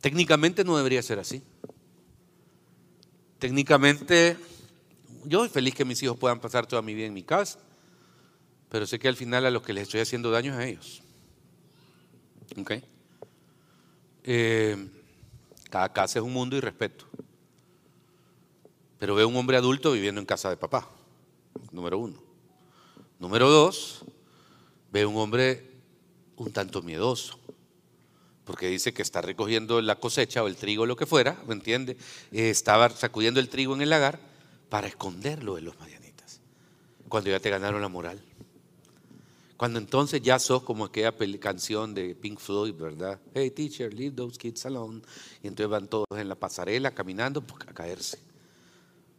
Técnicamente 0.00 0.64
no 0.64 0.76
debería 0.76 1.02
ser 1.02 1.18
así. 1.18 1.42
Técnicamente, 3.38 4.36
yo 5.24 5.40
soy 5.40 5.48
feliz 5.48 5.74
que 5.74 5.84
mis 5.84 6.00
hijos 6.02 6.16
puedan 6.16 6.38
pasar 6.38 6.66
toda 6.66 6.80
mi 6.80 6.94
vida 6.94 7.06
en 7.06 7.14
mi 7.14 7.24
casa, 7.24 7.58
pero 8.68 8.86
sé 8.86 9.00
que 9.00 9.08
al 9.08 9.16
final 9.16 9.46
a 9.46 9.50
los 9.50 9.62
que 9.62 9.72
les 9.72 9.82
estoy 9.82 10.00
haciendo 10.00 10.30
daño 10.30 10.52
es 10.52 10.58
a 10.58 10.66
ellos. 10.66 11.02
¿Ok? 12.56 12.72
Eh, 14.24 14.88
cada 15.70 15.92
casa 15.92 16.20
es 16.20 16.24
un 16.24 16.32
mundo 16.32 16.56
y 16.56 16.60
respeto. 16.60 17.04
Pero 19.02 19.16
veo 19.16 19.26
un 19.26 19.34
hombre 19.34 19.56
adulto 19.56 19.90
viviendo 19.90 20.20
en 20.20 20.26
casa 20.28 20.48
de 20.48 20.56
papá, 20.56 20.88
número 21.72 21.98
uno. 21.98 22.22
Número 23.18 23.50
dos, 23.50 24.04
veo 24.92 25.10
un 25.10 25.16
hombre 25.16 25.72
un 26.36 26.52
tanto 26.52 26.82
miedoso, 26.82 27.36
porque 28.44 28.68
dice 28.68 28.94
que 28.94 29.02
está 29.02 29.20
recogiendo 29.20 29.82
la 29.82 29.96
cosecha 29.96 30.44
o 30.44 30.46
el 30.46 30.54
trigo, 30.54 30.86
lo 30.86 30.94
que 30.94 31.06
fuera, 31.06 31.36
¿me 31.48 31.54
entiende? 31.54 31.96
Eh, 32.30 32.50
estaba 32.50 32.88
sacudiendo 32.90 33.40
el 33.40 33.48
trigo 33.48 33.74
en 33.74 33.82
el 33.82 33.90
lagar 33.90 34.20
para 34.68 34.86
esconderlo 34.86 35.56
de 35.56 35.62
los 35.62 35.76
marianitas, 35.80 36.38
cuando 37.08 37.28
ya 37.28 37.40
te 37.40 37.50
ganaron 37.50 37.82
la 37.82 37.88
moral. 37.88 38.22
Cuando 39.56 39.80
entonces 39.80 40.22
ya 40.22 40.38
sos 40.38 40.62
como 40.62 40.84
aquella 40.84 41.12
canción 41.40 41.92
de 41.92 42.14
Pink 42.14 42.38
Floyd, 42.38 42.74
¿verdad? 42.74 43.18
Hey 43.34 43.50
teacher, 43.50 43.92
leave 43.92 44.14
those 44.14 44.38
kids 44.38 44.64
alone. 44.64 45.02
Y 45.42 45.48
entonces 45.48 45.68
van 45.68 45.88
todos 45.88 46.06
en 46.12 46.28
la 46.28 46.36
pasarela 46.36 46.92
caminando 46.92 47.44
a 47.66 47.74
caerse. 47.74 48.30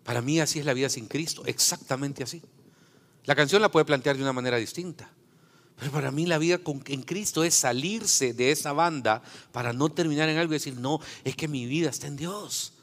Para 0.04 0.22
mí 0.22 0.40
así 0.40 0.60
es 0.60 0.66
la 0.66 0.74
vida 0.74 0.90
sin 0.90 1.08
Cristo, 1.08 1.44
exactamente 1.46 2.24
así. 2.24 2.42
La 3.26 3.36
canción 3.36 3.62
la 3.62 3.72
puede 3.72 3.86
plantear 3.86 4.18
de 4.18 4.24
una 4.24 4.34
manera 4.34 4.58
distinta. 4.58 5.10
Pero 5.80 5.92
para 5.92 6.12
mí 6.12 6.26
la 6.26 6.38
vida 6.38 6.60
en 6.88 7.02
Cristo 7.04 7.44
es 7.44 7.56
salirse 7.56 8.34
de 8.34 8.52
esa 8.52 8.74
banda 8.74 9.22
para 9.52 9.74
no 9.74 9.90
terminar 9.90 10.30
en 10.30 10.38
algo 10.38 10.54
y 10.54 10.58
decir, 10.58 10.76
no, 10.76 11.00
es 11.24 11.36
que 11.36 11.48
mi 11.48 11.66
vida 11.66 11.90
está 11.90 12.08
en 12.08 12.16
Dios. 12.16 12.74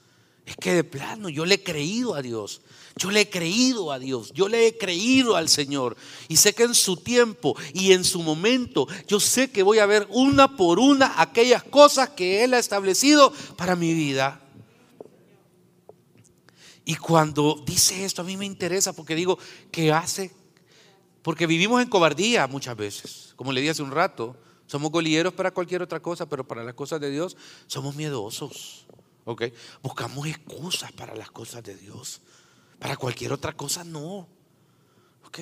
Es 0.46 0.56
que 0.56 0.74
de 0.74 0.84
plano 0.84 1.28
yo 1.28 1.44
le 1.44 1.56
he 1.56 1.62
creído 1.62 2.14
a 2.14 2.22
Dios. 2.22 2.62
Yo 2.96 3.10
le 3.10 3.20
he 3.20 3.30
creído 3.30 3.92
a 3.92 3.98
Dios. 3.98 4.32
Yo 4.32 4.48
le 4.48 4.66
he 4.66 4.76
creído 4.76 5.36
al 5.36 5.48
Señor. 5.48 5.96
Y 6.28 6.36
sé 6.36 6.54
que 6.54 6.64
en 6.64 6.74
su 6.74 6.96
tiempo 6.96 7.56
y 7.72 7.92
en 7.92 8.02
su 8.02 8.22
momento, 8.22 8.88
yo 9.06 9.20
sé 9.20 9.50
que 9.50 9.62
voy 9.62 9.78
a 9.78 9.86
ver 9.86 10.08
una 10.10 10.56
por 10.56 10.78
una 10.78 11.20
aquellas 11.20 11.62
cosas 11.62 12.10
que 12.10 12.42
Él 12.42 12.54
ha 12.54 12.58
establecido 12.58 13.32
para 13.56 13.76
mi 13.76 13.94
vida. 13.94 14.40
Y 16.90 16.96
cuando 16.96 17.62
dice 17.64 18.04
esto 18.04 18.22
a 18.22 18.24
mí 18.24 18.36
me 18.36 18.44
interesa 18.44 18.92
porque 18.92 19.14
digo, 19.14 19.38
¿qué 19.70 19.92
hace 19.92 20.32
porque 21.22 21.46
vivimos 21.46 21.80
en 21.80 21.88
cobardía 21.88 22.48
muchas 22.48 22.76
veces. 22.76 23.32
Como 23.36 23.52
le 23.52 23.60
dije 23.60 23.70
hace 23.70 23.82
un 23.84 23.92
rato, 23.92 24.36
somos 24.66 24.90
golilleros 24.90 25.32
para 25.32 25.52
cualquier 25.52 25.82
otra 25.82 26.00
cosa, 26.00 26.26
pero 26.26 26.42
para 26.42 26.64
las 26.64 26.74
cosas 26.74 27.00
de 27.00 27.12
Dios 27.12 27.36
somos 27.68 27.94
miedosos. 27.94 28.86
¿ok? 29.24 29.44
Buscamos 29.84 30.26
excusas 30.26 30.90
para 30.90 31.14
las 31.14 31.30
cosas 31.30 31.62
de 31.62 31.76
Dios. 31.76 32.22
Para 32.80 32.96
cualquier 32.96 33.32
otra 33.32 33.52
cosa 33.52 33.84
no. 33.84 34.26
¿ok? 35.24 35.38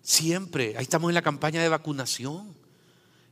Siempre, 0.00 0.76
ahí 0.76 0.84
estamos 0.84 1.10
en 1.10 1.14
la 1.14 1.22
campaña 1.22 1.60
de 1.60 1.70
vacunación. 1.70 2.54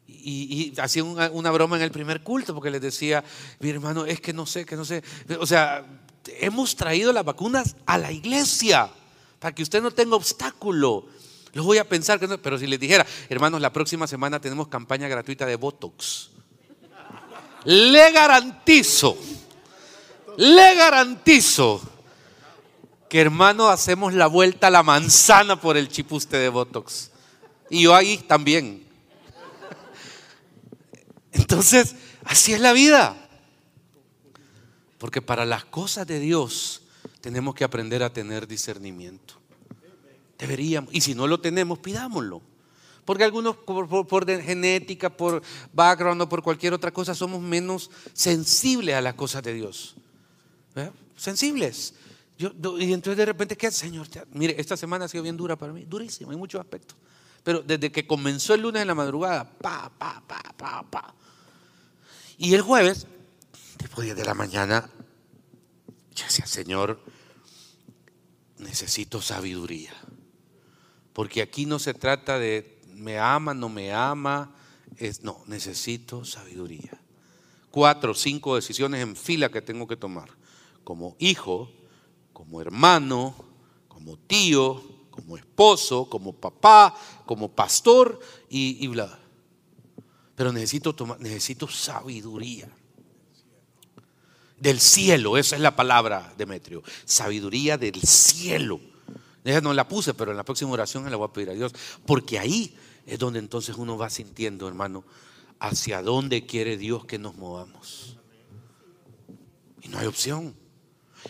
Y, 0.09 0.73
y 0.75 0.81
hacía 0.81 1.05
una, 1.05 1.31
una, 1.31 1.53
broma 1.53 1.77
en 1.77 1.83
el 1.83 1.93
primer 1.93 2.25
culto 2.25 2.53
porque 2.53 2.73
les 2.73 2.81
decía, 2.81 3.23
mi 3.61 3.71
hermano, 3.71 4.07
es 4.07 4.21
que 4.21 4.33
no 4.33 4.45
sé, 4.45 4.67
que 4.67 4.75
no 4.75 4.85
sé. 4.85 5.05
O 5.39 5.47
sea, 5.47 5.87
hemos 6.27 6.77
traído 6.77 7.13
las 7.13 7.25
vacunas 7.25 7.77
a 7.87 7.99
la 7.99 8.13
iglesia 8.13 8.91
para 9.39 9.55
que 9.55 9.63
usted 9.63 9.83
no 9.83 9.91
tenga 9.91 10.17
obstáculo. 10.17 11.07
Lo 11.53 11.65
voy 11.65 11.79
a 11.79 11.89
pensar, 11.89 12.21
pero 12.41 12.59
si 12.59 12.67
les 12.67 12.79
dijera, 12.79 13.07
hermanos, 13.29 13.61
la 13.61 13.73
próxima 13.73 14.07
semana 14.07 14.41
tenemos 14.41 14.69
campaña 14.69 15.09
gratuita 15.09 15.47
de 15.47 15.57
Botox. 15.57 16.31
Le 17.65 18.13
garantizo, 18.13 19.19
le 20.37 20.75
garantizo 20.75 21.81
que 23.09 23.21
hermano 23.21 23.69
hacemos 23.69 24.15
la 24.15 24.29
vuelta 24.29 24.69
a 24.69 24.71
la 24.71 24.85
manzana 24.85 25.61
por 25.61 25.77
el 25.77 25.89
chipuste 25.89 26.37
de 26.37 26.49
Botox. 26.49 27.11
Y 27.69 27.83
yo 27.83 27.95
ahí 27.95 28.19
también. 28.19 28.87
Entonces, 31.33 31.97
así 32.25 32.53
es 32.53 32.61
la 32.61 32.73
vida. 32.73 33.17
Porque 35.01 35.23
para 35.23 35.47
las 35.47 35.65
cosas 35.65 36.07
de 36.07 36.21
Dios 36.21 36.83
tenemos 37.23 37.55
que 37.55 37.65
aprender 37.65 38.03
a 38.03 38.13
tener 38.13 38.47
discernimiento. 38.47 39.33
Deberíamos. 40.39 40.93
Y 40.93 41.01
si 41.01 41.15
no 41.15 41.27
lo 41.27 41.41
tenemos, 41.41 41.79
pidámoslo. 41.79 42.43
Porque 43.07 43.25
algunos 43.25 43.57
por, 43.57 44.27
genética, 44.27 45.09
por 45.09 45.43
background 45.73 46.21
o 46.21 46.29
por 46.29 46.43
cualquier 46.43 46.75
otra 46.75 46.93
cosa 46.93 47.15
somos 47.15 47.41
menos 47.41 47.91
sensibles 48.13 48.95
a 48.95 49.01
las 49.01 49.15
cosas 49.15 49.43
de 49.43 49.55
Dios. 49.55 49.97
Sensibles. 51.17 51.95
y 52.37 52.93
entonces 52.93 53.17
de 53.17 53.25
repente, 53.25 53.57
¿qué 53.57 53.71
Señor? 53.71 54.07
Mire, 54.33 54.55
esta 54.59 54.77
semana 54.77 55.07
ha 55.07 55.09
sido 55.09 55.23
bien 55.23 55.37
dura 55.39 55.57
para 55.57 55.73
mí, 55.73 55.87
durísima, 55.87 56.35
en 56.35 56.39
muchos 56.39 56.61
aspectos. 56.61 56.95
Pero 57.43 57.63
desde 57.63 57.91
que 57.91 58.07
comenzó 58.07 58.53
el 58.53 58.61
lunes 58.61 58.83
en 58.83 58.89
la 58.89 58.95
madrugada, 58.95 59.51
pa, 59.51 59.91
pa, 59.99 60.23
pa, 60.27 60.43
pa, 60.59 60.83
pa. 60.83 61.15
Y 62.37 62.53
el 62.53 62.61
jueves, 62.61 63.07
después 63.81 64.15
de 64.15 64.25
la 64.25 64.35
mañana, 64.35 64.91
yo 66.15 66.25
decía, 66.25 66.47
Señor, 66.47 67.01
necesito 68.59 69.23
sabiduría. 69.23 69.93
Porque 71.13 71.43
aquí 71.43 71.67
no 71.67 71.79
se 71.79 71.95
trata 71.95 72.39
de 72.39 72.81
me 72.95 73.19
ama, 73.19 73.55
no 73.55 73.69
me 73.69 73.93
ama. 73.93 74.55
Es, 74.97 75.23
no, 75.23 75.43
necesito 75.47 76.25
sabiduría. 76.25 77.01
Cuatro 77.71 78.15
cinco 78.15 78.57
decisiones 78.57 79.01
en 79.01 79.17
fila 79.17 79.49
que 79.49 79.63
tengo 79.63 79.87
que 79.87 79.97
tomar. 79.97 80.29
Como 80.85 81.17
hijo, 81.19 81.71
como 82.33 82.61
hermano, 82.61 83.35
como 83.89 84.19
tío, 84.19 84.83
como 85.11 85.37
esposo, 85.37 86.09
como 86.09 86.35
papá, 86.35 86.95
como 87.27 87.51
pastor 87.51 88.21
y 88.49 88.87
bla. 88.89 89.19
Pero 90.35 90.53
necesito, 90.53 90.95
tomar, 90.95 91.21
necesito 91.21 91.69
sabiduría. 91.69 92.69
Del 94.61 94.79
cielo, 94.79 95.39
esa 95.39 95.57
es 95.57 95.63
la 95.63 95.75
palabra, 95.75 96.35
Demetrio. 96.37 96.83
Sabiduría 97.07 97.79
del 97.79 98.01
cielo. 98.03 98.79
Ella 99.43 99.63
no 99.63 99.73
la 99.73 99.89
puse, 99.89 100.13
pero 100.13 100.31
en 100.31 100.37
la 100.37 100.45
próxima 100.45 100.71
oración 100.71 101.11
la 101.11 101.17
voy 101.17 101.29
a 101.29 101.33
pedir 101.33 101.51
a 101.51 101.55
Dios. 101.55 101.73
Porque 102.05 102.39
ahí 102.39 102.77
es 103.07 103.19
donde 103.19 103.39
entonces 103.39 103.77
uno 103.77 103.97
va 103.97 104.11
sintiendo, 104.11 104.69
hermano, 104.69 105.03
hacia 105.59 106.03
dónde 106.03 106.45
quiere 106.45 106.77
Dios 106.77 107.07
que 107.07 107.19
nos 107.19 107.37
movamos. 107.37 108.17
Y 109.81 109.89
no 109.89 109.99
hay 109.99 110.07
opción. 110.07 110.55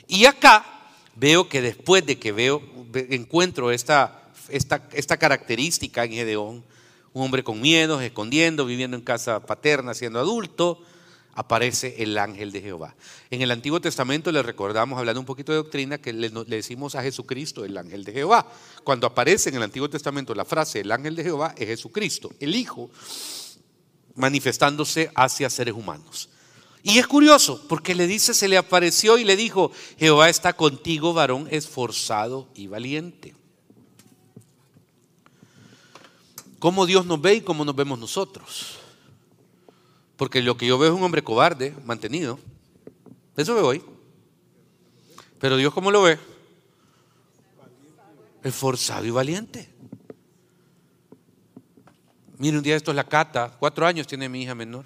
Y 0.08 0.24
acá 0.24 0.90
veo 1.14 1.48
que 1.48 1.62
después 1.62 2.04
de 2.04 2.18
que 2.18 2.32
veo, 2.32 2.62
encuentro 2.94 3.70
esta, 3.70 4.32
esta, 4.48 4.88
esta 4.92 5.16
característica 5.18 6.04
en 6.04 6.12
Gedeón, 6.12 6.64
un 7.12 7.24
hombre 7.24 7.44
con 7.44 7.60
miedos, 7.60 8.02
escondiendo, 8.02 8.66
viviendo 8.66 8.96
en 8.96 9.02
casa 9.04 9.46
paterna, 9.46 9.94
siendo 9.94 10.18
adulto, 10.18 10.82
aparece 11.34 12.02
el 12.02 12.18
ángel 12.18 12.52
de 12.52 12.60
Jehová. 12.60 12.94
En 13.30 13.42
el 13.42 13.50
Antiguo 13.50 13.80
Testamento 13.80 14.32
le 14.32 14.42
recordamos, 14.42 14.98
hablando 14.98 15.20
un 15.20 15.26
poquito 15.26 15.52
de 15.52 15.58
doctrina, 15.58 15.98
que 15.98 16.12
le, 16.12 16.30
decimos 16.46 16.94
a 16.94 17.02
Jesucristo 17.02 17.64
el 17.64 17.76
ángel 17.76 18.04
de 18.04 18.12
Jehová. 18.12 18.46
Cuando 18.84 19.06
aparece 19.06 19.50
en 19.50 19.56
el 19.56 19.62
Antiguo 19.62 19.88
Testamento 19.88 20.34
la 20.34 20.44
frase 20.44 20.80
el 20.80 20.92
ángel 20.92 21.16
de 21.16 21.24
Jehová 21.24 21.54
es 21.56 21.66
Jesucristo, 21.66 22.30
el 22.40 22.54
Hijo. 22.54 22.90
manifestándose 24.16 25.10
hacia 25.14 25.48
seres 25.48 25.74
humanos. 25.74 26.28
Y 26.82 26.98
es 26.98 27.06
curioso, 27.06 27.62
porque 27.68 27.94
le 27.94 28.06
dice, 28.06 28.34
se 28.34 28.48
le 28.48 28.56
apareció 28.56 29.18
y 29.18 29.24
le 29.24 29.36
dijo, 29.36 29.70
Jehová 29.98 30.28
está 30.28 30.54
contigo, 30.54 31.12
varón 31.12 31.46
esforzado 31.50 32.48
y 32.54 32.66
valiente. 32.66 33.34
¿Cómo 36.58 36.86
Dios 36.86 37.06
nos 37.06 37.20
ve 37.20 37.36
y 37.36 37.40
cómo 37.40 37.64
nos 37.64 37.76
vemos 37.76 37.98
nosotros? 37.98 38.78
Porque 40.20 40.42
lo 40.42 40.54
que 40.54 40.66
yo 40.66 40.76
veo 40.76 40.90
es 40.90 40.94
un 40.94 41.02
hombre 41.02 41.24
cobarde, 41.24 41.74
mantenido. 41.86 42.38
Eso 43.38 43.54
veo 43.54 43.68
hoy. 43.68 43.82
Pero 45.38 45.56
Dios, 45.56 45.72
¿cómo 45.72 45.90
lo 45.90 46.02
ve? 46.02 46.18
Esforzado 48.44 49.06
y 49.06 49.10
valiente. 49.10 49.70
Mire, 52.36 52.58
un 52.58 52.62
día 52.62 52.76
esto 52.76 52.90
es 52.90 52.96
la 52.96 53.08
cata, 53.08 53.56
cuatro 53.58 53.86
años 53.86 54.06
tiene 54.06 54.28
mi 54.28 54.42
hija 54.42 54.54
menor. 54.54 54.84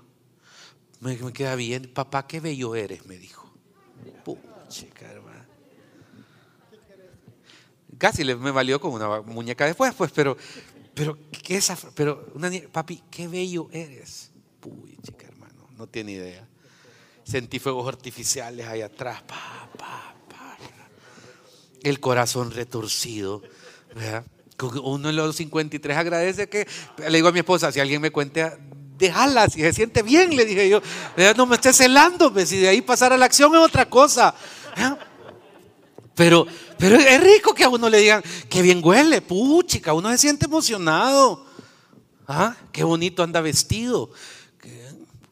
Me, 1.01 1.17
queda 1.33 1.57
bien, 1.57 1.91
papá, 1.93 2.29
qué 2.29 2.39
bello 2.39 2.77
eres, 2.77 3.05
me 3.05 3.19
dijo. 3.19 3.53
Casi 7.99 8.25
me 8.25 8.53
valió 8.53 8.81
con 8.81 8.93
una 8.93 9.21
muñeca 9.23 9.67
después, 9.67 9.93
pues, 9.95 10.13
pero, 10.13 10.37
pero, 10.95 11.19
¿qué 11.43 11.57
es 11.57 11.73
Pero, 11.97 12.25
una 12.35 12.53
papi, 12.71 13.03
qué 13.11 13.27
bello 13.27 13.69
eres. 13.73 14.31
Hermano, 14.63 15.24
no 15.77 15.87
tiene 15.87 16.13
idea. 16.13 16.47
Sentí 17.25 17.59
fuegos 17.59 17.89
artificiales 17.89 18.67
ahí 18.67 18.83
atrás. 18.83 19.23
El 21.83 22.01
corazón 22.01 22.51
retorcido. 22.51 23.43
Uno 24.83 25.11
en 25.11 25.17
los 25.17 25.37
53 25.37 25.97
agradece 25.97 26.49
que, 26.49 26.67
le 26.99 27.19
digo 27.19 27.29
a 27.29 27.33
mi 27.33 27.41
esposa, 27.41 27.73
si 27.73 27.81
alguien 27.81 28.01
me 28.01 28.11
cuente, 28.11 28.53
déjala, 28.97 29.49
si 29.49 29.61
se 29.61 29.73
siente 29.73 30.03
bien, 30.03 30.37
le 30.37 30.45
dije 30.45 30.69
yo, 30.69 30.81
no 31.37 31.47
me 31.47 31.57
estés 31.57 31.77
celando, 31.77 32.33
pues, 32.33 32.49
si 32.49 32.59
de 32.59 32.69
ahí 32.69 32.81
pasar 32.81 33.13
a 33.13 33.17
la 33.17 33.27
acción 33.27 33.55
es 33.55 33.61
otra 33.61 33.89
cosa. 33.89 34.35
Pero, 36.15 36.47
pero 36.79 36.97
es 36.97 37.21
rico 37.21 37.53
que 37.53 37.65
a 37.65 37.69
uno 37.69 37.89
le 37.89 37.99
digan, 37.99 38.23
que 38.49 38.63
bien 38.63 38.81
huele, 38.83 39.21
puchica, 39.21 39.93
uno 39.93 40.11
se 40.11 40.19
siente 40.19 40.47
emocionado. 40.47 41.45
¿Ah? 42.27 42.57
Qué 42.73 42.85
bonito 42.85 43.23
anda 43.23 43.41
vestido. 43.41 44.11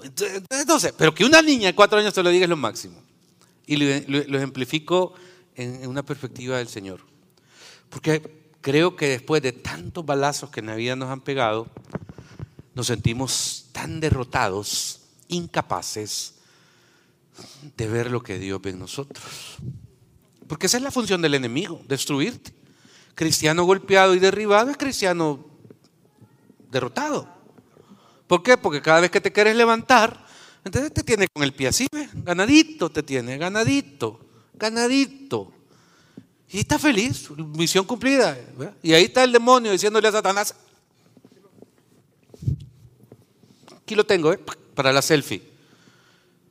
Entonces, 0.02 0.94
pero 0.96 1.14
que 1.14 1.24
una 1.24 1.42
niña 1.42 1.68
de 1.68 1.74
cuatro 1.74 1.98
años 1.98 2.14
te 2.14 2.22
lo 2.22 2.30
diga 2.30 2.44
es 2.44 2.50
lo 2.50 2.56
máximo. 2.56 3.02
Y 3.66 3.76
lo, 3.76 4.36
ejemplifico 4.36 5.14
en, 5.54 5.82
en 5.82 5.88
una 5.88 6.02
perspectiva 6.02 6.58
del 6.58 6.68
Señor. 6.68 7.00
Porque 7.88 8.22
creo 8.60 8.96
que 8.96 9.08
después 9.08 9.42
de 9.42 9.52
tantos 9.52 10.04
balazos 10.04 10.50
que 10.50 10.60
en 10.60 10.66
la 10.66 10.74
vida 10.74 10.96
nos 10.96 11.10
han 11.10 11.20
pegado, 11.20 11.68
nos 12.74 12.86
sentimos 12.86 13.66
tan 13.72 14.00
derrotados, 14.00 15.00
incapaces 15.28 16.34
de 17.76 17.88
ver 17.88 18.10
lo 18.10 18.22
que 18.22 18.38
Dios 18.38 18.60
ve 18.60 18.70
en 18.70 18.78
nosotros. 18.78 19.56
Porque 20.48 20.66
esa 20.66 20.76
es 20.76 20.82
la 20.82 20.90
función 20.90 21.22
del 21.22 21.34
enemigo, 21.34 21.80
destruirte. 21.88 22.52
Cristiano 23.14 23.64
golpeado 23.64 24.14
y 24.14 24.18
derribado 24.18 24.70
es 24.70 24.76
cristiano 24.76 25.44
derrotado. 26.70 27.28
¿Por 28.32 28.42
qué? 28.42 28.56
Porque 28.56 28.80
cada 28.80 29.00
vez 29.00 29.10
que 29.10 29.20
te 29.20 29.30
quieres 29.30 29.54
levantar, 29.54 30.24
entonces 30.64 30.90
te 30.90 31.02
tiene 31.02 31.28
con 31.30 31.42
el 31.42 31.52
pie 31.52 31.68
así, 31.68 31.86
ganadito 32.14 32.88
te 32.88 33.02
tiene, 33.02 33.36
ganadito, 33.36 34.24
ganadito. 34.54 35.52
Y 36.48 36.60
está 36.60 36.78
feliz, 36.78 37.28
misión 37.36 37.84
cumplida. 37.84 38.38
Y 38.82 38.94
ahí 38.94 39.04
está 39.04 39.22
el 39.22 39.32
demonio 39.32 39.70
diciéndole 39.70 40.08
a 40.08 40.12
Satanás, 40.12 40.54
aquí 43.76 43.94
lo 43.94 44.06
tengo, 44.06 44.32
¿eh? 44.32 44.40
para 44.74 44.94
la 44.94 45.02
selfie. 45.02 45.42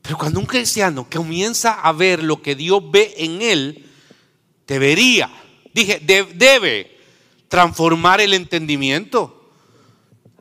Pero 0.03 0.19
cuando 0.19 0.39
un 0.39 0.45
cristiano 0.45 1.07
comienza 1.11 1.81
a 1.81 1.91
ver 1.93 2.21
lo 2.21 2.43
que 2.43 2.53
Dios 2.53 2.91
ve 2.91 3.15
en 3.17 3.41
él, 3.41 3.89
debería, 4.67 5.31
dije, 5.73 5.99
debe 5.99 6.95
transformar 7.47 8.21
el 8.21 8.35
entendimiento. 8.35 9.40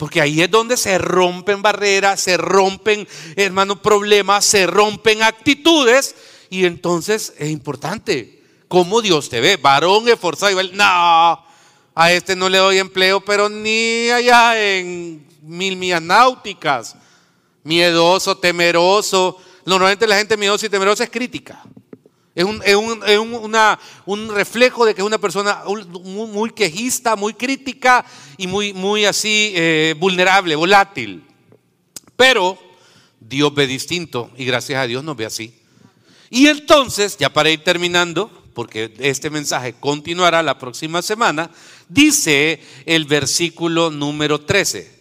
Porque 0.01 0.23
ahí 0.23 0.41
es 0.41 0.51
donde 0.51 0.79
se 0.79 0.97
rompen 0.97 1.61
barreras, 1.61 2.23
se 2.23 2.39
rompen, 2.39 3.07
hermanos, 3.37 3.81
problemas, 3.81 4.47
se 4.47 4.67
rompen 4.67 5.23
actitudes. 5.23 6.15
Y 6.49 6.65
entonces 6.65 7.35
es 7.37 7.51
importante 7.51 8.43
cómo 8.67 9.03
Dios 9.03 9.29
te 9.29 9.41
ve. 9.43 9.59
Varón 9.59 10.09
esforzado 10.09 10.59
y 10.59 10.71
no, 10.73 10.83
a 10.83 12.13
este 12.13 12.35
no 12.35 12.49
le 12.49 12.57
doy 12.57 12.79
empleo, 12.79 13.21
pero 13.21 13.51
ni 13.51 14.09
allá 14.09 14.59
en 14.59 15.23
mil 15.43 15.77
millas 15.77 16.01
náuticas. 16.01 16.97
Miedoso, 17.63 18.39
temeroso. 18.39 19.37
Normalmente 19.67 20.07
la 20.07 20.17
gente 20.17 20.39
miedosa 20.39 20.65
y 20.65 20.71
temerosa 20.71 21.05
es 21.05 21.11
crítica. 21.11 21.63
Es 22.35 22.45
un, 22.45 22.63
un, 24.07 24.29
reflejo 24.29 24.87
de 24.87 24.95
que 24.95 25.01
es 25.01 25.07
una 25.07 25.19
persona 25.19 25.65
muy, 26.05 26.51
quejista, 26.51 27.17
muy 27.17 27.35
crítica 27.35 28.05
y 28.37 28.47
muy, 28.47 28.73
muy 28.73 29.05
así 29.05 29.53
eh, 29.57 29.95
vulnerable, 29.99 30.55
volátil. 30.55 31.25
Pero 32.17 32.57
Dios 33.19 33.53
ve 33.55 33.67
distinto 33.67 34.31
y 34.37 34.45
gracias 34.45 34.79
a 34.81 34.87
Dios 34.87 35.03
nos 35.03 35.17
ve 35.17 35.27
así. 35.27 35.55
Y 36.31 36.47
entonces, 36.47 37.17
ya 37.19 37.33
para 37.33 37.51
ir 37.51 37.65
terminando, 37.65 38.31
porque 38.55 38.95
este 38.99 39.31
mensaje 39.31 39.75
continuará 39.75 40.43
la 40.43 40.59
próxima 40.59 41.03
semana, 41.03 41.51
dice 41.89 42.63
el 42.87 43.07
versículo 43.07 43.91
número 43.91 44.41
13. 44.43 45.00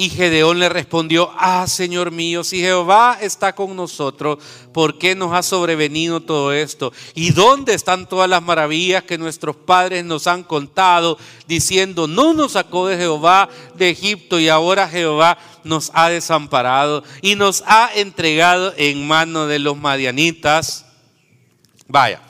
Y 0.00 0.10
Gedeón 0.10 0.60
le 0.60 0.68
respondió, 0.68 1.32
ah, 1.36 1.66
Señor 1.66 2.12
mío, 2.12 2.44
si 2.44 2.60
Jehová 2.60 3.18
está 3.20 3.56
con 3.56 3.74
nosotros, 3.74 4.38
¿por 4.72 4.96
qué 4.96 5.16
nos 5.16 5.32
ha 5.32 5.42
sobrevenido 5.42 6.20
todo 6.20 6.52
esto? 6.52 6.92
¿Y 7.16 7.32
dónde 7.32 7.74
están 7.74 8.08
todas 8.08 8.30
las 8.30 8.40
maravillas 8.40 9.02
que 9.02 9.18
nuestros 9.18 9.56
padres 9.56 10.04
nos 10.04 10.28
han 10.28 10.44
contado, 10.44 11.18
diciendo, 11.48 12.06
no 12.06 12.32
nos 12.32 12.52
sacó 12.52 12.86
de 12.86 12.96
Jehová 12.96 13.48
de 13.74 13.90
Egipto 13.90 14.38
y 14.38 14.48
ahora 14.48 14.88
Jehová 14.88 15.36
nos 15.64 15.90
ha 15.94 16.08
desamparado 16.10 17.02
y 17.20 17.34
nos 17.34 17.64
ha 17.66 17.90
entregado 17.92 18.72
en 18.76 19.04
mano 19.04 19.48
de 19.48 19.58
los 19.58 19.76
madianitas? 19.76 20.86
Vaya, 21.88 22.22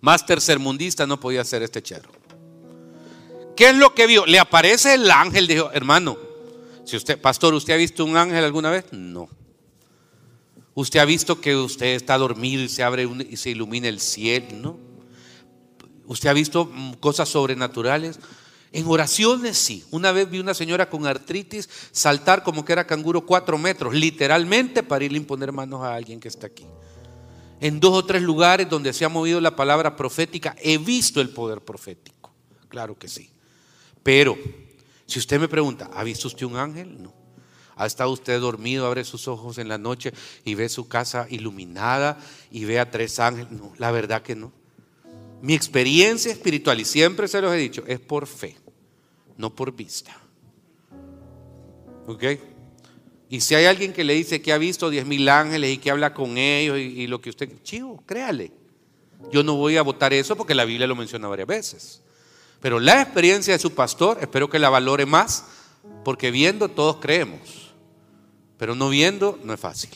más 0.00 0.24
tercermundista 0.24 1.06
no 1.06 1.20
podía 1.20 1.44
ser 1.44 1.62
este 1.62 1.82
chero. 1.82 2.08
¿Qué 3.54 3.68
es 3.68 3.76
lo 3.76 3.94
que 3.94 4.06
vio? 4.06 4.24
Le 4.24 4.38
aparece 4.38 4.94
el 4.94 5.10
ángel, 5.10 5.46
dijo, 5.46 5.70
hermano, 5.74 6.16
si 6.84 6.96
usted, 6.96 7.20
pastor, 7.20 7.54
¿usted 7.54 7.74
ha 7.74 7.76
visto 7.76 8.04
un 8.04 8.16
ángel 8.16 8.44
alguna 8.44 8.70
vez? 8.70 8.86
No. 8.92 9.28
¿Usted 10.74 11.00
ha 11.00 11.04
visto 11.04 11.40
que 11.40 11.56
usted 11.56 11.94
está 11.94 12.18
dormido 12.18 12.62
y 12.62 12.68
se 12.68 12.82
abre 12.82 13.08
y 13.30 13.36
se 13.36 13.50
ilumina 13.50 13.88
el 13.88 14.00
cielo? 14.00 14.46
No. 14.52 14.78
¿Usted 16.06 16.28
ha 16.28 16.32
visto 16.32 16.66
mm, 16.66 16.94
cosas 16.94 17.28
sobrenaturales? 17.28 18.18
En 18.72 18.86
oraciones 18.86 19.56
sí. 19.56 19.84
Una 19.90 20.10
vez 20.12 20.28
vi 20.28 20.40
una 20.40 20.52
señora 20.52 20.90
con 20.90 21.06
artritis 21.06 21.68
saltar 21.92 22.42
como 22.42 22.64
que 22.64 22.72
era 22.72 22.86
canguro 22.86 23.24
cuatro 23.24 23.56
metros, 23.56 23.94
literalmente 23.94 24.82
para 24.82 25.04
irle 25.04 25.18
a 25.18 25.20
imponer 25.20 25.52
manos 25.52 25.82
a 25.82 25.94
alguien 25.94 26.18
que 26.18 26.28
está 26.28 26.48
aquí 26.48 26.66
en 27.60 27.80
dos 27.80 27.92
o 27.92 28.04
tres 28.04 28.20
lugares 28.20 28.68
donde 28.68 28.92
se 28.92 29.06
ha 29.06 29.08
movido 29.08 29.40
la 29.40 29.56
palabra 29.56 29.96
profética, 29.96 30.54
he 30.60 30.76
visto 30.76 31.22
el 31.22 31.30
poder 31.30 31.62
profético. 31.62 32.30
Claro 32.68 32.98
que 32.98 33.08
sí. 33.08 33.30
Pero, 34.02 34.36
si 35.06 35.18
usted 35.18 35.40
me 35.40 35.48
pregunta, 35.48 35.90
¿ha 35.92 36.04
visto 36.04 36.28
usted 36.28 36.46
un 36.46 36.56
ángel? 36.56 37.02
No. 37.02 37.12
¿Ha 37.76 37.86
estado 37.86 38.10
usted 38.10 38.40
dormido, 38.40 38.86
abre 38.86 39.04
sus 39.04 39.26
ojos 39.26 39.58
en 39.58 39.68
la 39.68 39.78
noche 39.78 40.12
y 40.44 40.54
ve 40.54 40.68
su 40.68 40.86
casa 40.86 41.26
iluminada 41.28 42.18
y 42.50 42.64
ve 42.64 42.78
a 42.78 42.90
tres 42.90 43.18
ángeles? 43.18 43.50
No, 43.50 43.72
la 43.78 43.90
verdad 43.90 44.22
que 44.22 44.36
no. 44.36 44.52
Mi 45.42 45.54
experiencia 45.54 46.32
espiritual, 46.32 46.80
y 46.80 46.84
siempre 46.84 47.28
se 47.28 47.40
los 47.40 47.52
he 47.52 47.56
dicho, 47.56 47.84
es 47.86 48.00
por 48.00 48.26
fe, 48.26 48.56
no 49.36 49.54
por 49.54 49.74
vista. 49.74 50.16
¿Ok? 52.06 52.24
Y 53.28 53.40
si 53.40 53.54
hay 53.56 53.64
alguien 53.64 53.92
que 53.92 54.04
le 54.04 54.14
dice 54.14 54.40
que 54.40 54.52
ha 54.52 54.58
visto 54.58 54.90
diez 54.90 55.04
mil 55.04 55.28
ángeles 55.28 55.74
y 55.74 55.78
que 55.78 55.90
habla 55.90 56.14
con 56.14 56.38
ellos 56.38 56.78
y, 56.78 57.06
lo 57.08 57.20
que 57.20 57.30
usted, 57.30 57.50
chivo, 57.62 58.02
créale. 58.06 58.52
Yo 59.32 59.42
no 59.42 59.56
voy 59.56 59.76
a 59.76 59.82
votar 59.82 60.12
eso 60.12 60.36
porque 60.36 60.54
la 60.54 60.64
Biblia 60.64 60.86
lo 60.86 60.94
menciona 60.94 61.26
varias 61.26 61.48
veces. 61.48 62.03
Pero 62.64 62.80
la 62.80 63.02
experiencia 63.02 63.52
de 63.52 63.58
su 63.58 63.74
pastor, 63.74 64.16
espero 64.22 64.48
que 64.48 64.58
la 64.58 64.70
valore 64.70 65.04
más, 65.04 65.44
porque 66.02 66.30
viendo 66.30 66.70
todos 66.70 66.96
creemos. 66.96 67.74
Pero 68.56 68.74
no 68.74 68.88
viendo 68.88 69.38
no 69.44 69.52
es 69.52 69.60
fácil. 69.60 69.90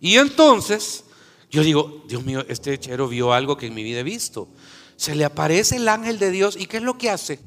Y 0.00 0.16
entonces, 0.16 1.04
yo 1.50 1.62
digo, 1.62 2.02
Dios 2.08 2.24
mío, 2.24 2.46
este 2.48 2.80
chero 2.80 3.08
vio 3.08 3.34
algo 3.34 3.58
que 3.58 3.66
en 3.66 3.74
mi 3.74 3.82
vida 3.82 4.00
he 4.00 4.02
visto. 4.02 4.48
Se 4.96 5.14
le 5.14 5.22
aparece 5.22 5.76
el 5.76 5.86
ángel 5.90 6.18
de 6.18 6.30
Dios 6.30 6.56
y 6.58 6.64
¿qué 6.64 6.78
es 6.78 6.82
lo 6.82 6.96
que 6.96 7.10
hace? 7.10 7.40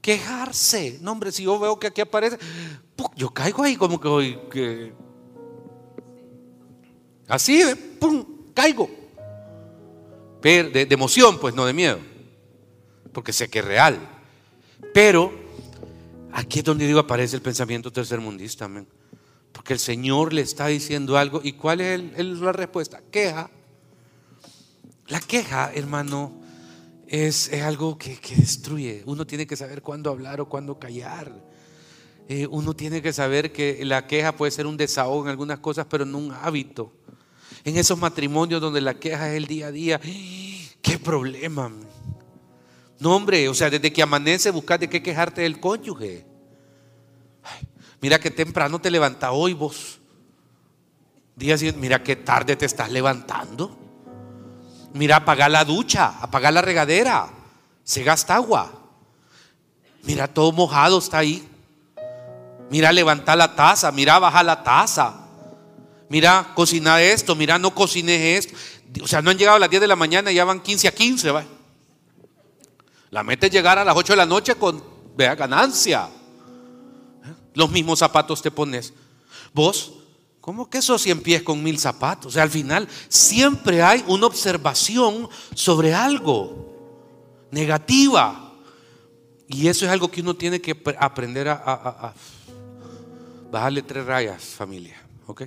Quejarse. 0.00 0.98
No, 1.00 1.12
hombre, 1.12 1.30
si 1.30 1.44
yo 1.44 1.60
veo 1.60 1.78
que 1.78 1.86
aquí 1.86 2.00
aparece, 2.00 2.38
yo 3.14 3.30
caigo 3.30 3.62
ahí 3.62 3.76
como 3.76 4.00
que 4.00 4.08
hoy 4.08 4.38
que 4.50 4.92
así, 7.28 7.62
pum, 8.00 8.24
caigo. 8.52 8.90
De, 10.42 10.64
de, 10.70 10.88
emoción, 10.90 11.38
pues 11.38 11.54
no 11.54 11.64
de 11.64 11.72
miedo, 11.72 12.00
porque 13.16 13.32
sé 13.32 13.48
que 13.48 13.60
es 13.60 13.64
real. 13.64 13.98
Pero 14.92 15.46
Aquí 16.36 16.58
es 16.58 16.66
donde 16.66 16.86
digo 16.86 17.00
aparece 17.00 17.34
el 17.34 17.40
pensamiento 17.40 17.90
tercermundista, 17.90 18.66
amén. 18.66 18.86
Porque 19.52 19.72
el 19.72 19.78
Señor 19.78 20.34
le 20.34 20.42
está 20.42 20.66
diciendo 20.66 21.16
algo. 21.16 21.40
¿Y 21.42 21.54
cuál 21.54 21.80
es 21.80 21.98
la 22.18 22.52
respuesta? 22.52 23.00
Queja. 23.10 23.48
La 25.06 25.18
queja, 25.18 25.72
hermano, 25.72 26.38
es, 27.06 27.50
algo 27.54 27.96
que, 27.96 28.18
destruye. 28.36 29.02
Uno 29.06 29.26
tiene 29.26 29.46
que 29.46 29.56
saber 29.56 29.80
cuándo 29.80 30.10
hablar 30.10 30.42
o 30.42 30.46
cuándo 30.46 30.78
callar. 30.78 31.32
Eh, 32.28 32.46
uno 32.50 32.76
tiene 32.76 33.00
que 33.00 33.14
saber 33.14 33.50
que 33.50 33.82
la 33.86 34.06
queja 34.06 34.36
puede 34.36 34.52
ser 34.52 34.66
un 34.66 34.76
desahogo 34.76 35.22
en 35.22 35.30
algunas 35.30 35.60
cosas, 35.60 35.86
pero 35.88 36.04
no 36.04 36.18
un 36.18 36.32
hábito. 36.32 36.92
En 37.64 37.78
esos 37.78 37.98
matrimonios 37.98 38.60
donde 38.60 38.82
la 38.82 38.92
queja 38.92 39.30
es 39.30 39.38
el 39.38 39.46
día 39.46 39.68
a 39.68 39.72
día, 39.72 40.00
qué 40.82 40.98
problema. 41.02 41.72
No, 42.98 43.14
hombre, 43.14 43.48
o 43.48 43.54
sea, 43.54 43.68
desde 43.70 43.92
que 43.92 44.02
amanece 44.02 44.50
buscas 44.50 44.80
de 44.80 44.88
qué 44.88 45.02
quejarte 45.02 45.42
del 45.42 45.60
cónyuge. 45.60 46.24
mira 48.00 48.18
qué 48.18 48.30
temprano 48.30 48.80
te 48.80 48.90
levanta 48.90 49.32
hoy 49.32 49.52
vos. 49.52 50.00
Día 51.34 51.56
mira 51.76 52.02
qué 52.02 52.16
tarde 52.16 52.56
te 52.56 52.64
estás 52.64 52.90
levantando. 52.90 53.76
Mira, 54.94 55.16
apaga 55.16 55.48
la 55.50 55.64
ducha, 55.64 56.14
apaga 56.20 56.50
la 56.50 56.62
regadera. 56.62 57.28
Se 57.84 58.02
gasta 58.02 58.36
agua. 58.36 58.72
Mira, 60.04 60.26
todo 60.26 60.52
mojado 60.52 60.98
está 60.98 61.18
ahí. 61.18 61.46
Mira, 62.70 62.90
levanta 62.92 63.36
la 63.36 63.54
taza. 63.54 63.92
Mira, 63.92 64.18
baja 64.18 64.42
la 64.42 64.62
taza. 64.62 65.14
Mira, 66.08 66.52
cocina 66.54 67.02
esto. 67.02 67.34
Mira, 67.34 67.58
no 67.58 67.74
cocines 67.74 68.46
esto. 68.46 68.56
O 69.02 69.06
sea, 69.06 69.20
no 69.20 69.30
han 69.30 69.36
llegado 69.36 69.58
a 69.58 69.60
las 69.60 69.68
10 69.68 69.82
de 69.82 69.88
la 69.88 69.96
mañana 69.96 70.32
y 70.32 70.36
ya 70.36 70.44
van 70.46 70.60
15 70.60 70.88
a 70.88 70.92
15. 70.92 71.30
¿va? 71.30 71.44
La 73.16 73.22
meta 73.22 73.46
es 73.46 73.52
llegar 73.52 73.78
a 73.78 73.82
las 73.82 73.96
8 73.96 74.12
de 74.12 74.16
la 74.18 74.26
noche 74.26 74.56
con 74.56 74.84
vea, 75.16 75.34
ganancia. 75.34 76.10
Los 77.54 77.70
mismos 77.70 77.98
zapatos 77.98 78.42
te 78.42 78.50
pones. 78.50 78.92
Vos, 79.54 79.94
¿cómo 80.38 80.68
que 80.68 80.76
esos 80.76 81.00
100 81.00 81.22
pies 81.22 81.42
con 81.42 81.62
mil 81.62 81.78
zapatos? 81.78 82.26
O 82.26 82.30
sea, 82.30 82.42
al 82.42 82.50
final 82.50 82.86
siempre 83.08 83.82
hay 83.82 84.04
una 84.06 84.26
observación 84.26 85.30
sobre 85.54 85.94
algo 85.94 87.48
negativa. 87.50 88.52
Y 89.48 89.66
eso 89.68 89.86
es 89.86 89.92
algo 89.92 90.10
que 90.10 90.20
uno 90.20 90.36
tiene 90.36 90.60
que 90.60 90.78
aprender 90.98 91.48
a, 91.48 92.12
bajarle 93.50 93.80
tres 93.80 94.04
rayas, 94.04 94.44
familia. 94.44 95.02
¿Ok? 95.26 95.44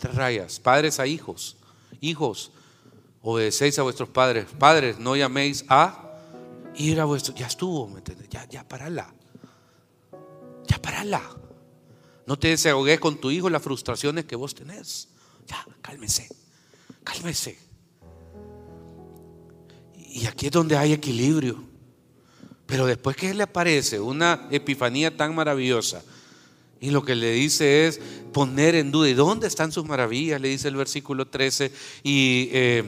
Tres 0.00 0.16
rayas. 0.16 0.58
Padres 0.58 0.98
a 0.98 1.06
hijos. 1.06 1.58
Hijos, 2.00 2.50
obedecéis 3.22 3.78
a 3.78 3.84
vuestros 3.84 4.08
padres. 4.08 4.46
Padres, 4.58 4.98
no 4.98 5.14
llaméis 5.14 5.64
a 5.68 6.04
ir 6.76 7.00
a 7.00 7.04
vuestro, 7.04 7.34
ya 7.34 7.46
estuvo, 7.46 7.88
¿me 7.88 7.98
entiendes? 7.98 8.28
Ya, 8.28 8.48
ya 8.48 8.66
parala. 8.66 9.12
Ya 10.66 10.80
parala. 10.80 11.22
No 12.26 12.38
te 12.38 12.48
desahogues 12.48 13.00
con 13.00 13.20
tu 13.20 13.30
hijo 13.30 13.50
las 13.50 13.62
frustraciones 13.62 14.24
que 14.24 14.36
vos 14.36 14.54
tenés. 14.54 15.08
Ya, 15.46 15.66
cálmese. 15.82 16.28
Cálmese. 17.02 17.58
Y 20.08 20.26
aquí 20.26 20.46
es 20.46 20.52
donde 20.52 20.76
hay 20.76 20.92
equilibrio. 20.92 21.62
Pero 22.66 22.86
después 22.86 23.16
que 23.16 23.34
le 23.34 23.42
aparece 23.42 24.00
una 24.00 24.48
epifanía 24.50 25.14
tan 25.14 25.34
maravillosa, 25.34 26.02
y 26.80 26.90
lo 26.90 27.04
que 27.04 27.14
le 27.14 27.32
dice 27.32 27.86
es 27.86 28.00
poner 28.32 28.74
en 28.74 28.90
duda, 28.90 29.08
¿y 29.08 29.14
dónde 29.14 29.46
están 29.46 29.72
sus 29.72 29.86
maravillas? 29.86 30.40
Le 30.40 30.48
dice 30.48 30.68
el 30.68 30.76
versículo 30.76 31.26
13. 31.26 31.72
Y 32.02 32.48
eh, 32.52 32.84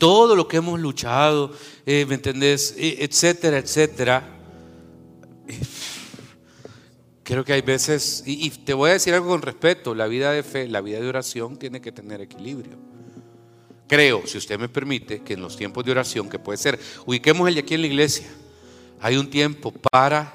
todo 0.00 0.34
lo 0.34 0.48
que 0.48 0.56
hemos 0.56 0.80
luchado, 0.80 1.52
eh, 1.84 2.06
¿me 2.08 2.14
entendés? 2.14 2.74
etcétera, 2.76 3.58
etcétera. 3.58 4.26
Creo 7.22 7.44
que 7.44 7.52
hay 7.52 7.60
veces, 7.60 8.24
y, 8.26 8.46
y, 8.46 8.50
te 8.50 8.72
voy 8.72 8.90
a 8.90 8.94
decir 8.94 9.12
algo 9.12 9.28
con 9.28 9.42
respeto, 9.42 9.94
la 9.94 10.06
vida 10.06 10.32
de 10.32 10.42
fe, 10.42 10.66
la 10.66 10.80
vida 10.80 10.98
de 10.98 11.06
oración 11.06 11.58
tiene 11.58 11.82
que 11.82 11.92
tener 11.92 12.22
equilibrio. 12.22 12.78
Creo, 13.86 14.26
si 14.26 14.38
usted 14.38 14.58
me 14.58 14.70
permite, 14.70 15.22
que 15.22 15.34
en 15.34 15.42
los 15.42 15.56
tiempos 15.56 15.84
de 15.84 15.92
oración, 15.92 16.30
que 16.30 16.38
puede 16.38 16.56
ser, 16.56 16.80
ubiquemos 17.04 17.46
el 17.46 17.54
de 17.54 17.60
aquí 17.60 17.74
en 17.74 17.82
la 17.82 17.86
iglesia, 17.88 18.26
hay 19.00 19.18
un 19.18 19.28
tiempo 19.28 19.70
para 19.70 20.32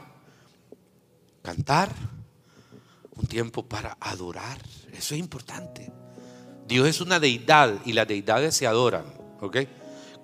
cantar, 1.41 1.89
un 3.15 3.25
tiempo 3.25 3.65
para 3.65 3.97
adorar, 3.99 4.59
eso 4.93 5.15
es 5.15 5.19
importante. 5.19 5.91
Dios 6.67 6.87
es 6.87 7.01
una 7.01 7.19
deidad 7.19 7.81
y 7.83 7.93
las 7.93 8.07
deidades 8.07 8.55
se 8.55 8.67
adoran. 8.67 9.24
¿Ok? 9.45 9.57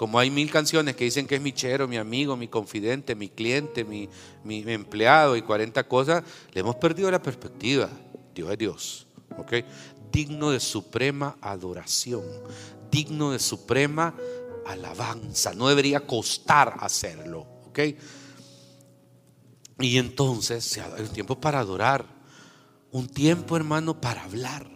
Como 0.01 0.17
hay 0.17 0.31
mil 0.31 0.49
canciones 0.49 0.95
que 0.95 1.03
dicen 1.03 1.27
que 1.27 1.35
es 1.35 1.41
mi 1.41 1.53
chero, 1.53 1.87
mi 1.87 1.97
amigo, 1.97 2.35
mi 2.35 2.47
confidente, 2.47 3.13
mi 3.13 3.29
cliente, 3.29 3.83
mi, 3.83 4.09
empleado 4.43 5.37
y 5.37 5.43
40 5.43 5.87
cosas, 5.87 6.23
le 6.53 6.61
hemos 6.61 6.75
perdido 6.77 7.11
la 7.11 7.21
perspectiva. 7.21 7.87
Dios 8.33 8.51
es 8.51 8.57
Dios, 8.57 9.07
¿ok? 9.37 9.53
Digno 10.11 10.49
de 10.49 10.59
suprema 10.59 11.37
adoración, 11.39 12.23
digno 12.89 13.29
de 13.31 13.37
suprema 13.37 14.15
alabanza. 14.65 15.53
No 15.53 15.67
debería 15.67 15.99
costar 15.99 16.77
hacerlo, 16.79 17.45
¿ok? 17.67 17.79
Y 19.81 19.99
entonces 19.99 20.79
hay 20.79 21.03
un 21.03 21.09
tiempo 21.09 21.39
para 21.39 21.59
adorar, 21.59 22.07
un 22.91 23.07
tiempo, 23.07 23.55
hermano, 23.55 24.01
para 24.01 24.23
hablar, 24.23 24.67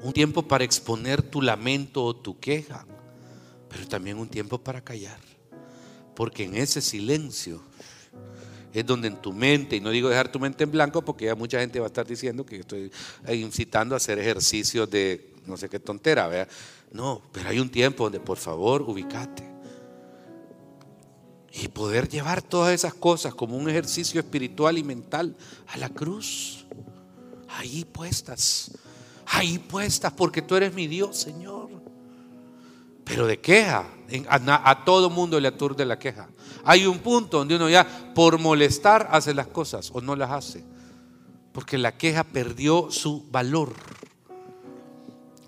un 0.00 0.12
tiempo 0.12 0.42
para 0.42 0.64
exponer 0.64 1.22
tu 1.22 1.40
lamento 1.40 2.02
o 2.02 2.16
tu 2.16 2.40
queja 2.40 2.84
pero 3.70 3.86
también 3.86 4.18
un 4.18 4.28
tiempo 4.28 4.58
para 4.58 4.82
callar. 4.82 5.18
Porque 6.14 6.44
en 6.44 6.56
ese 6.56 6.82
silencio 6.82 7.62
es 8.72 8.84
donde 8.84 9.08
en 9.08 9.16
tu 9.16 9.32
mente, 9.32 9.76
y 9.76 9.80
no 9.80 9.90
digo 9.90 10.08
dejar 10.08 10.30
tu 10.30 10.38
mente 10.38 10.64
en 10.64 10.70
blanco 10.70 11.02
porque 11.02 11.26
ya 11.26 11.34
mucha 11.34 11.60
gente 11.60 11.80
va 11.80 11.86
a 11.86 11.88
estar 11.88 12.06
diciendo 12.06 12.44
que 12.44 12.56
estoy 12.56 12.92
incitando 13.32 13.94
a 13.94 13.96
hacer 13.96 14.18
ejercicios 14.18 14.90
de 14.90 15.32
no 15.46 15.56
sé 15.56 15.68
qué 15.68 15.80
tontera, 15.80 16.26
¿verdad? 16.28 16.48
No, 16.92 17.22
pero 17.32 17.48
hay 17.48 17.60
un 17.60 17.70
tiempo 17.70 18.04
donde 18.04 18.20
por 18.20 18.36
favor 18.36 18.82
ubicate. 18.82 19.48
Y 21.52 21.66
poder 21.68 22.08
llevar 22.08 22.42
todas 22.42 22.72
esas 22.72 22.94
cosas 22.94 23.34
como 23.34 23.56
un 23.56 23.68
ejercicio 23.68 24.20
espiritual 24.20 24.78
y 24.78 24.84
mental 24.84 25.36
a 25.66 25.78
la 25.78 25.88
cruz. 25.88 26.66
Ahí 27.48 27.84
puestas. 27.84 28.70
Ahí 29.26 29.58
puestas 29.58 30.12
porque 30.12 30.42
tú 30.42 30.54
eres 30.54 30.74
mi 30.74 30.86
Dios, 30.86 31.16
Señor 31.16 31.79
pero 33.04 33.26
de 33.26 33.40
queja. 33.40 33.86
A, 34.28 34.84
todo 34.84 35.10
mundo 35.10 35.38
le 35.38 35.48
aturde 35.48 35.84
la 35.84 35.98
queja. 35.98 36.28
Hay 36.64 36.86
un 36.86 36.98
punto 36.98 37.38
donde 37.38 37.56
uno 37.56 37.68
ya 37.68 38.12
por 38.14 38.38
molestar 38.38 39.08
hace 39.12 39.34
las 39.34 39.46
cosas 39.46 39.90
o 39.92 40.00
no 40.00 40.16
las 40.16 40.30
hace. 40.30 40.64
Porque 41.52 41.78
la 41.78 41.96
queja 41.96 42.24
perdió 42.24 42.90
su 42.90 43.24
valor 43.30 43.72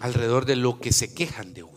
alrededor 0.00 0.44
de 0.46 0.56
lo 0.56 0.80
que 0.80 0.92
se 0.92 1.14
quejan 1.14 1.54
de 1.54 1.62
uno. 1.62 1.72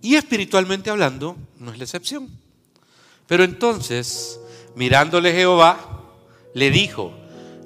Y 0.00 0.14
espiritualmente 0.14 0.90
hablando, 0.90 1.36
no 1.58 1.72
es 1.72 1.78
la 1.78 1.84
excepción. 1.84 2.28
Pero 3.26 3.44
entonces, 3.44 4.40
mirándole 4.74 5.32
Jehová, 5.32 5.98
le 6.54 6.70
dijo, 6.70 7.12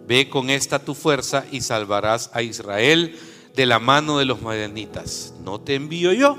ve 0.06 0.28
con 0.28 0.50
esta 0.50 0.78
tu 0.78 0.94
fuerza 0.94 1.44
y 1.50 1.60
salvarás 1.60 2.30
a 2.32 2.42
Israel 2.42 3.16
de 3.54 3.66
la 3.66 3.78
mano 3.78 4.18
de 4.18 4.24
los 4.24 4.42
madianitas. 4.42 5.34
¿No 5.44 5.60
te 5.60 5.74
envío 5.74 6.12
yo? 6.12 6.38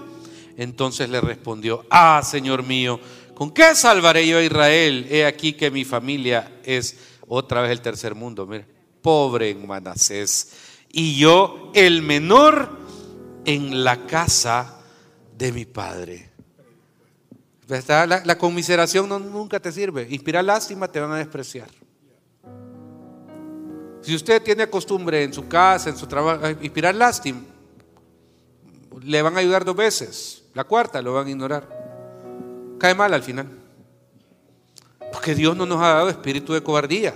Entonces 0.57 1.09
le 1.09 1.21
respondió, 1.21 1.85
ah, 1.89 2.21
Señor 2.23 2.63
mío, 2.63 2.99
¿con 3.33 3.51
qué 3.51 3.75
salvaré 3.75 4.27
yo 4.27 4.37
a 4.37 4.43
Israel? 4.43 5.07
He 5.09 5.25
aquí 5.25 5.53
que 5.53 5.71
mi 5.71 5.83
familia 5.83 6.59
es 6.63 6.97
otra 7.27 7.61
vez 7.61 7.71
el 7.71 7.81
tercer 7.81 8.15
mundo, 8.15 8.45
mire, 8.45 8.65
pobre 9.01 9.49
en 9.49 9.65
Manasés. 9.65 10.53
Y 10.91 11.17
yo 11.17 11.71
el 11.73 12.01
menor 12.01 12.69
en 13.45 13.83
la 13.83 14.05
casa 14.05 14.79
de 15.37 15.51
mi 15.51 15.65
padre. 15.65 16.31
La, 17.87 18.21
la 18.23 18.37
conmiseración 18.37 19.09
nunca 19.09 19.59
te 19.59 19.71
sirve. 19.71 20.07
Inspirar 20.11 20.43
lástima 20.43 20.87
te 20.87 20.99
van 20.99 21.11
a 21.13 21.17
despreciar. 21.17 21.69
Si 24.03 24.13
usted 24.13 24.43
tiene 24.43 24.69
costumbre 24.69 25.23
en 25.23 25.33
su 25.33 25.47
casa, 25.47 25.89
en 25.89 25.97
su 25.97 26.05
trabajo, 26.07 26.49
inspirar 26.61 26.93
lástima, 26.93 27.39
le 29.01 29.21
van 29.21 29.35
a 29.37 29.39
ayudar 29.39 29.63
dos 29.63 29.75
veces. 29.75 30.43
La 30.53 30.65
cuarta 30.65 31.01
lo 31.01 31.13
van 31.13 31.27
a 31.27 31.29
ignorar. 31.29 32.75
Cae 32.77 32.93
mal 32.93 33.13
al 33.13 33.23
final. 33.23 33.47
Porque 35.11 35.33
Dios 35.33 35.55
no 35.55 35.65
nos 35.65 35.81
ha 35.81 35.93
dado 35.93 36.09
espíritu 36.09 36.53
de 36.53 36.61
cobardía, 36.61 37.13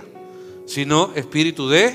sino 0.66 1.12
espíritu 1.14 1.68
de, 1.68 1.94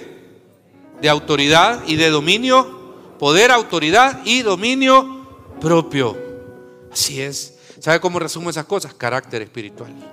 de 1.02 1.10
autoridad 1.10 1.82
y 1.88 1.96
de 1.96 2.10
dominio, 2.10 3.16
poder, 3.18 3.50
autoridad 3.50 4.22
y 4.26 4.44
dominio 4.44 5.28
propio. 5.60 6.16
Así 6.91 7.20
es. 7.20 7.58
¿Sabe 7.80 8.00
cómo 8.00 8.20
resumo 8.20 8.52
esas 8.52 8.66
cosas? 8.66 8.94
Carácter 8.94 9.41
espiritual. 9.41 10.12